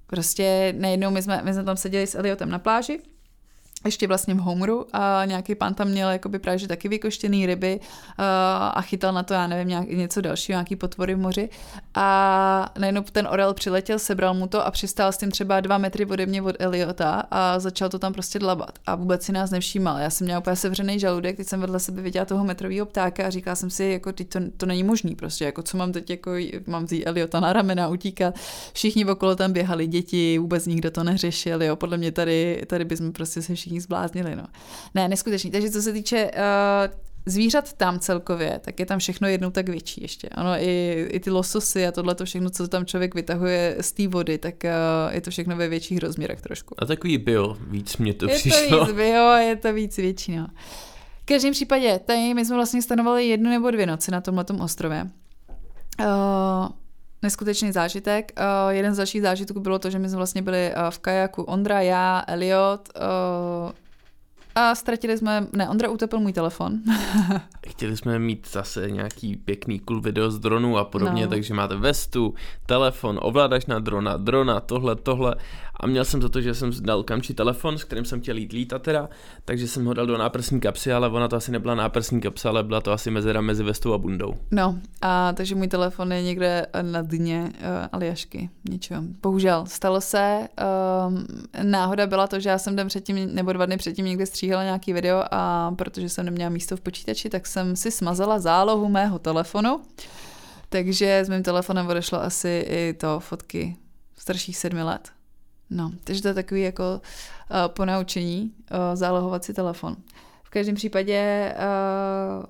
[0.08, 3.00] prostě najednou my jsme, my jsme tam seděli s Eliotem na pláži,
[3.86, 7.80] ještě vlastně v Homeru a nějaký pán tam měl jakoby právě že taky vykoštěný ryby
[7.80, 8.26] uh,
[8.74, 11.50] a chytal na to, já nevím, nějak, něco dalšího, nějaký potvory v moři
[11.96, 16.06] a najednou ten orel přiletěl, sebral mu to a přistál s tím třeba dva metry
[16.06, 19.98] ode mě od Eliota a začal to tam prostě dlabat a vůbec si nás nevšímal.
[19.98, 23.30] Já jsem měla úplně sevřený žaludek, teď jsem vedle sebe viděla toho metrového ptáka a
[23.30, 26.32] říkala jsem si, jako teď to, to není možný prostě, jako co mám teď, jako
[26.68, 28.36] mám vzít Eliota na ramena, utíkat.
[28.74, 33.12] Všichni okolo tam běhali děti, vůbec nikdo to neřešil, jo, podle mě tady, tady bychom
[33.12, 34.44] prostě se všichni zbláznili, no.
[34.96, 35.52] Ne, neskutečný.
[35.52, 36.94] Takže co se týče uh,
[37.26, 40.30] zvířat tam celkově, tak je tam všechno jednou tak větší ještě.
[40.30, 44.08] Ano, i, i ty lososy a tohle to všechno, co tam člověk vytahuje z té
[44.08, 46.76] vody, tak uh, je to všechno ve větších rozměrech trošku.
[46.78, 48.80] A takový bio, víc mě to je přišlo.
[48.80, 50.48] to víc bio, je to víc větší, no.
[51.22, 55.10] V každém případě, tady my jsme vlastně stanovali jednu nebo dvě noci na tomhletom ostrově.
[56.00, 56.06] Uh,
[57.24, 58.32] neskutečný zážitek.
[58.38, 61.44] Uh, jeden z dalších zážitků bylo to, že my jsme vlastně byli uh, v kajaku
[61.44, 63.72] Ondra, já, Elliot uh,
[64.56, 66.80] a ztratili jsme, ne, Ondra utopil můj telefon.
[67.68, 71.30] Chtěli jsme mít zase nějaký pěkný cool video z dronu a podobně, No.
[71.30, 72.34] takže máte vestu,
[72.66, 75.36] telefon, ovládač na drona, drona, tohle, tohle.
[75.80, 78.52] A měl jsem za to, že jsem dal kamči telefon, s kterým jsem chtěl jít
[78.52, 79.10] lítat teda,
[79.46, 82.64] takže jsem ho dal do náprsní kapsy, ale ona to asi nebyla náprsní kapsa, ale
[82.64, 84.36] byla to asi mezera mezi vestou a bundou.
[84.52, 89.04] No, a takže můj telefon je někde na dně uh, Aljašky, ničeho.
[89.22, 90.48] Bohužel, stalo se.
[91.08, 91.26] Um,
[91.64, 94.94] náhoda byla to, že já jsem den předtím, nebo dva dny předtím někde stříhala nějaký
[94.94, 99.82] video a protože jsem neměla místo v počítači, tak jsem si smazala zálohu mého telefonu.
[100.70, 103.78] Takže s mým telefonem odešlo asi i to fotky
[104.18, 105.10] starších sedmi let.
[105.70, 109.96] No, takže to je takový jako uh, ponaučení, uh, zálohovat si telefon.
[110.44, 112.46] V každém případě uh,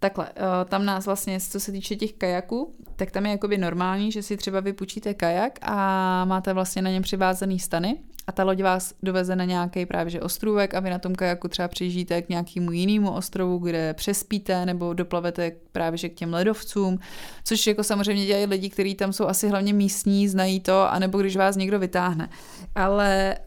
[0.00, 4.12] Takhle, eh, tam nás vlastně, co se týče těch kajaků, tak tam je jakoby normální,
[4.12, 8.62] že si třeba vypůjčíte kajak a máte vlastně na něm přivázaný stany a ta loď
[8.62, 12.28] vás doveze na nějaký právě že ostrůvek a vy na tom kajaku třeba přijíždíte k
[12.28, 16.98] nějakému jinému ostrovu, kde přespíte nebo doplavete právě že k těm ledovcům,
[17.44, 21.36] což jako samozřejmě dělají lidi, kteří tam jsou asi hlavně místní, znají to, anebo když
[21.36, 22.28] vás někdo vytáhne.
[22.74, 23.38] Ale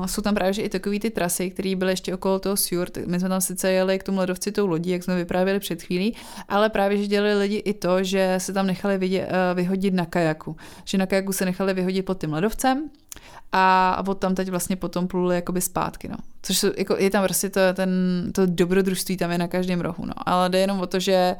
[0.00, 2.96] uh, jsou tam právě že i takový ty trasy, které byly ještě okolo toho Sjurt.
[2.96, 6.16] My jsme tam sice jeli k tomu ledovci tou lodí, jak jsme vyprávěli před chvílí,
[6.48, 10.06] ale právě, že dělali lidi i to, že se tam nechali vidě, uh, vyhodit na
[10.06, 10.56] kajaku.
[10.84, 12.90] Že na kajaku se nechali vyhodit pod tím ledovcem
[13.52, 16.16] a od tam teď vlastně potom pluli jakoby zpátky, no.
[16.42, 17.90] Což jsou, jako, je tam prostě to, ten,
[18.34, 20.12] to dobrodružství tam je na každém rohu, no.
[20.16, 21.36] Ale jde jenom o to, že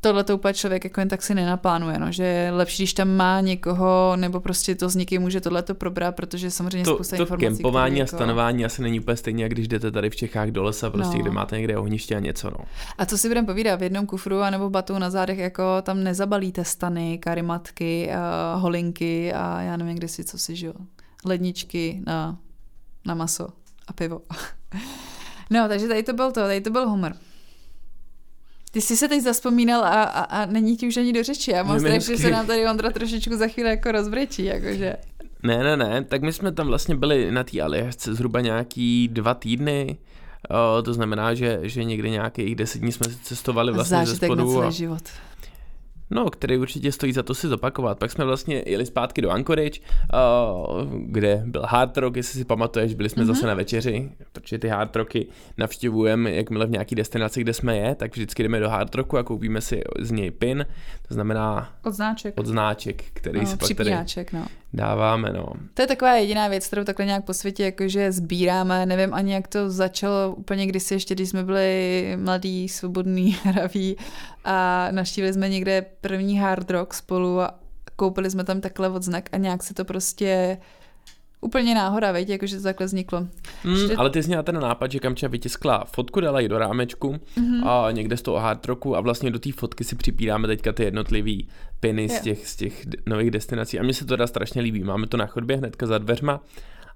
[0.00, 3.08] tohle to úplně člověk jako jen tak si nenaplánuje, no, že je lepší, když tam
[3.08, 7.16] má někoho, nebo prostě to s někým může tohle to probrat, protože samozřejmě to, spousta
[7.16, 7.46] to informací.
[7.46, 8.16] kempování a jako...
[8.16, 11.22] stanování asi není úplně stejně, jak když jdete tady v Čechách do lesa, prostě, no.
[11.22, 12.50] kde máte někde ohniště a něco.
[12.50, 12.58] No.
[12.98, 16.64] A co si budeme povídat, v jednom kufru anebo batu na zádech jako tam nezabalíte
[16.64, 20.74] stany, karimatky, uh, holinky a já nevím, kde si co si žil.
[21.26, 22.38] Ledničky na,
[23.06, 23.48] na maso
[23.88, 24.20] a pivo.
[25.50, 27.12] no, takže tady to byl to, tady to byl humor.
[28.70, 31.50] Ty jsi se teď zaspomínal a, a, a není ti už ani do řeči.
[31.50, 34.96] Já mám strach, že se nám tady Ondra trošičku za chvíli jako rozbrečí, jakože.
[35.42, 39.34] Ne, ne, ne, tak my jsme tam vlastně byli na té aliasce zhruba nějaký dva
[39.34, 39.96] týdny,
[40.78, 44.44] o, to znamená, že, že někdy nějakých deset dní jsme cestovali vlastně Zážitek ze spodu.
[44.44, 45.02] na celý a, život.
[46.10, 47.98] No, který určitě stojí za to si zopakovat.
[47.98, 49.80] Pak jsme vlastně jeli zpátky do Anchorage,
[50.98, 53.26] kde byl Hard Rock, jestli si pamatuješ, byli jsme mm-hmm.
[53.26, 55.26] zase na večeři, protože ty Hard Rocky
[55.58, 59.22] navštěvujeme, jakmile v nějaký destinaci, kde jsme je, tak vždycky jdeme do Hard Rocku a
[59.22, 60.66] koupíme si z něj pin,
[61.08, 63.94] to znamená odznáček, odznáček který no, se pak tady
[64.32, 64.46] no.
[64.72, 65.32] Dáváme.
[65.32, 65.46] No.
[65.74, 68.86] To je taková jediná věc, kterou takhle nějak po světě jakože sbíráme.
[68.86, 73.96] Nevím ani, jak to začalo úplně kdysi ještě, když jsme byli mladí, svobodní, hraví
[74.44, 77.58] a naštívili jsme někde první hard rock spolu a
[77.96, 80.58] koupili jsme tam takhle odznak a nějak se to prostě
[81.46, 83.26] úplně náhoda, veď, jakože to takhle vzniklo.
[83.64, 83.96] Mm, Že...
[83.96, 87.68] Ale ty jsi měla ten nápad, že Kamča vytiskla fotku, dala ji do rámečku mm-hmm.
[87.68, 90.84] a někde z toho hard rocku a vlastně do té fotky si připíráme teďka ty
[90.84, 91.48] jednotlivý
[91.80, 94.84] piny z těch, z těch nových destinací a mně se to teda strašně líbí.
[94.84, 96.40] Máme to na chodbě hnedka za dveřma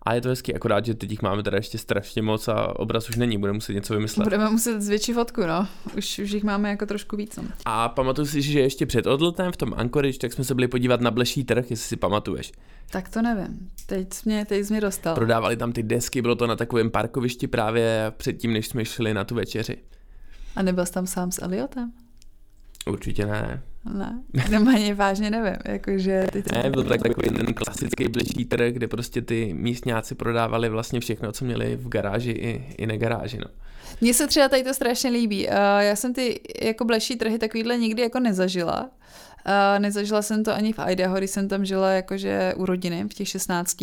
[0.03, 3.09] a je to hezky, akorát, že teď jich máme teda ještě strašně moc a obraz
[3.09, 4.25] už není, budeme muset něco vymyslet.
[4.25, 5.69] Budeme muset zvětšit fotku, no.
[5.97, 7.37] Už, už jich máme jako trošku víc.
[7.37, 7.45] No.
[7.65, 11.01] A pamatuju si, že ještě před odletem v tom Anchorage, tak jsme se byli podívat
[11.01, 12.53] na bleší trh, jestli si pamatuješ.
[12.91, 13.71] Tak to nevím.
[13.87, 15.15] Teď jsi mě, teď jsi mě dostal.
[15.15, 19.25] Prodávali tam ty desky, bylo to na takovém parkovišti právě předtím, než jsme šli na
[19.25, 19.79] tu večeři.
[20.57, 21.93] A nebyl jsi tam sám s Eliotem?
[22.87, 23.63] Určitě ne.
[23.95, 26.43] Ne, normálně vážně nevím, jakože ty...
[26.53, 31.01] Ne, byl to tak, takový ten klasický bleší trh, kde prostě ty místňáci prodávali vlastně
[31.01, 33.47] všechno, co měli v garáži i, i garáži, no.
[34.01, 35.43] Mně se třeba tady to strašně líbí.
[35.81, 38.91] Já jsem ty jako bleší trhy takovýhle nikdy jako nezažila.
[39.47, 43.15] Uh, nezažila jsem to ani v Idaho, když jsem tam žila jakože u rodiny v
[43.15, 43.77] těch 16.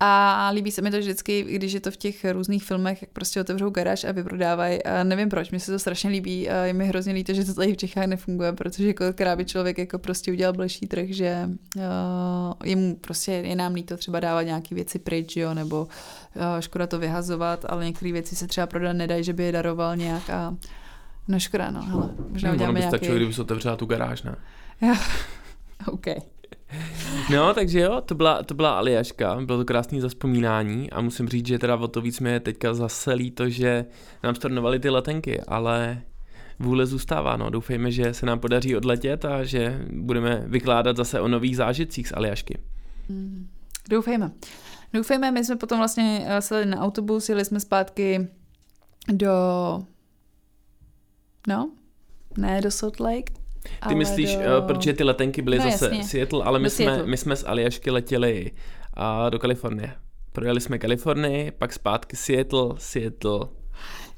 [0.00, 3.40] A líbí se mi to vždycky, když je to v těch různých filmech, jak prostě
[3.40, 4.82] otevřou garáž a vyprodávají.
[4.82, 6.50] A nevím proč, mi se to strašně líbí.
[6.50, 9.78] A je mi hrozně líto, že to tady v Čechách nefunguje, protože kolikrát by člověk
[9.78, 11.82] jako prostě udělal bležší trh, že uh,
[12.64, 16.86] je mu prostě je nám líto třeba dávat nějaké věci pryč, jo, nebo uh, škoda
[16.86, 20.56] to vyhazovat, ale některé věci se třeba prodat nedají, že by je daroval nějak a
[21.28, 22.96] No škoda, no, hele, možná uděláme by nějaký...
[22.96, 24.36] stačilo, kdyby se otevřela tu garáž, ne?
[25.86, 26.06] OK.
[27.30, 31.46] No, takže jo, to byla, to byla Aliaška, bylo to krásné zaspomínání a musím říct,
[31.46, 33.86] že teda o to víc mi je teďka zase líto, že
[34.22, 36.02] nám stornovaly ty letenky, ale
[36.58, 37.50] vůle zůstává, no.
[37.50, 42.12] Doufejme, že se nám podaří odletět a že budeme vykládat zase o nových zážitcích z
[42.16, 42.58] Aliašky.
[43.08, 43.48] Mm,
[43.90, 44.30] doufejme.
[44.92, 48.28] Doufejme, my jsme potom vlastně eh, sedli na autobus, jeli jsme zpátky
[49.12, 49.32] do...
[51.46, 51.72] No,
[52.36, 53.32] ne do Salt Lake,
[53.88, 54.40] ty myslíš, do...
[54.40, 56.04] uh, protože ty letenky byly no, zase jasně.
[56.04, 58.50] Seattle, ale my jsme, my jsme z Aljašky letěli
[58.98, 59.94] uh, do Kalifornie.
[60.32, 63.40] Projeli jsme Kalifornii, pak zpátky Seattle, Seattle,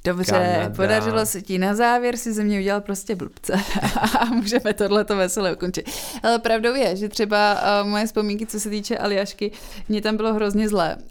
[0.05, 0.70] Dobře, Kanada.
[0.76, 1.59] podařilo se ti.
[1.59, 3.53] Na závěr si ze mě udělal prostě blbce
[4.20, 5.90] a můžeme tohleto veselé ukončit.
[6.22, 9.53] Ale pravdou je, že třeba uh, moje vzpomínky, co se týče Aljašky,
[9.88, 10.96] mě tam bylo hrozně zlé.
[10.96, 11.03] Uh,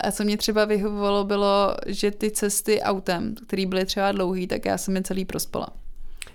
[0.00, 4.64] a co mě třeba vyhovovalo, bylo, že ty cesty autem, které byly třeba dlouhý, tak
[4.64, 5.68] já jsem je celý prospala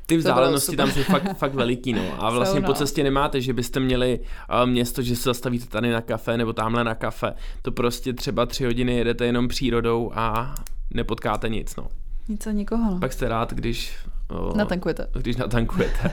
[0.06, 2.24] ty vzdálenosti tam jsou fakt, fakt veliký, no.
[2.24, 2.68] A vlastně jsou, no.
[2.68, 6.54] po cestě nemáte, že byste měli uh, město, že se zastavíte tady na kafe nebo
[6.54, 7.34] tamhle na kafe.
[7.62, 10.56] To prostě třeba tři hodiny jedete jenom přírodou a
[10.94, 11.88] nepotkáte nic, no.
[12.28, 13.00] Nic a nikoho, no.
[13.00, 13.98] Pak jste rád, když...
[14.32, 15.08] Uh, natankujete.
[15.14, 16.12] Když natankujete.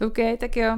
[0.06, 0.76] OK, tak jo.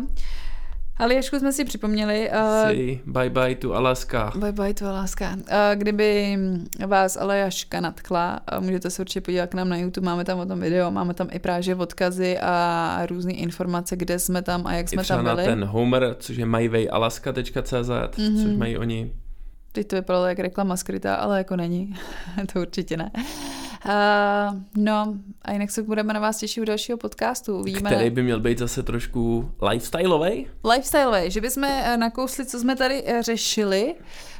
[0.98, 2.30] Ale Ježku jsme si připomněli.
[2.30, 4.32] Uh, Say bye bye to Alaska.
[4.36, 5.32] Bye bye to Alaska.
[5.32, 5.40] Uh,
[5.74, 6.38] kdyby
[6.86, 10.46] vás Aljaška natkla, uh, můžete se určitě podívat k nám na YouTube, máme tam o
[10.46, 14.88] tom video, máme tam i právě odkazy a různé informace, kde jsme tam a jak
[14.88, 15.36] jsme tam byli.
[15.36, 18.42] na ten Homer, což je myvayalaska.cz, mm-hmm.
[18.42, 19.12] což mají oni.
[19.76, 21.94] Teď to vypadalo jak reklama skrytá, ale jako není.
[22.52, 23.10] to určitě ne.
[23.14, 27.62] Uh, no a jinak se budeme na vás těšit u dalšího podcastu.
[27.62, 30.46] Víme, Který by měl být zase trošku lifestyleový?
[30.70, 33.94] Lifestyleový, že bychom nakousli, co jsme tady eh, řešili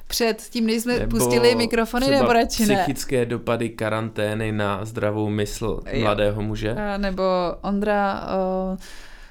[0.07, 2.77] před tím, než jsme nebo pustili mikrofony, nebo radši ne.
[2.77, 6.01] psychické dopady karantény na zdravou mysl jo.
[6.01, 6.73] mladého muže.
[6.73, 7.23] A nebo
[7.63, 8.29] Ondra
[8.73, 8.79] uh,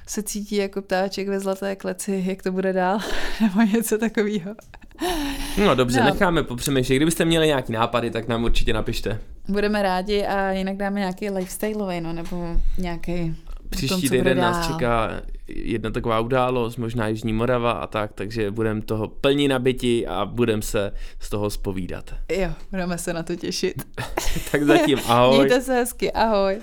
[0.06, 2.98] se cítí jako ptáček ve zlaté kleci, jak to bude dál,
[3.40, 4.54] nebo něco takového.
[5.64, 6.06] No dobře, No.
[6.06, 6.96] necháme popřemýšlet.
[6.96, 9.18] Kdybyste měli nějaký nápady, tak nám určitě napište.
[9.48, 13.36] Budeme rádi a jinak dáme nějaký lifestyleový, no, nebo nějaký
[13.70, 15.10] Příští týden nás čeká
[15.48, 20.62] jedna taková událost, možná Jižní Morava a tak, takže budeme toho plní nabiti a budeme
[20.62, 22.14] se z toho spovídat.
[22.32, 23.74] Jo, budeme se na to těšit.
[24.52, 25.38] tak zatím ahoj.
[25.38, 26.58] Mějte se hezky, ahoj.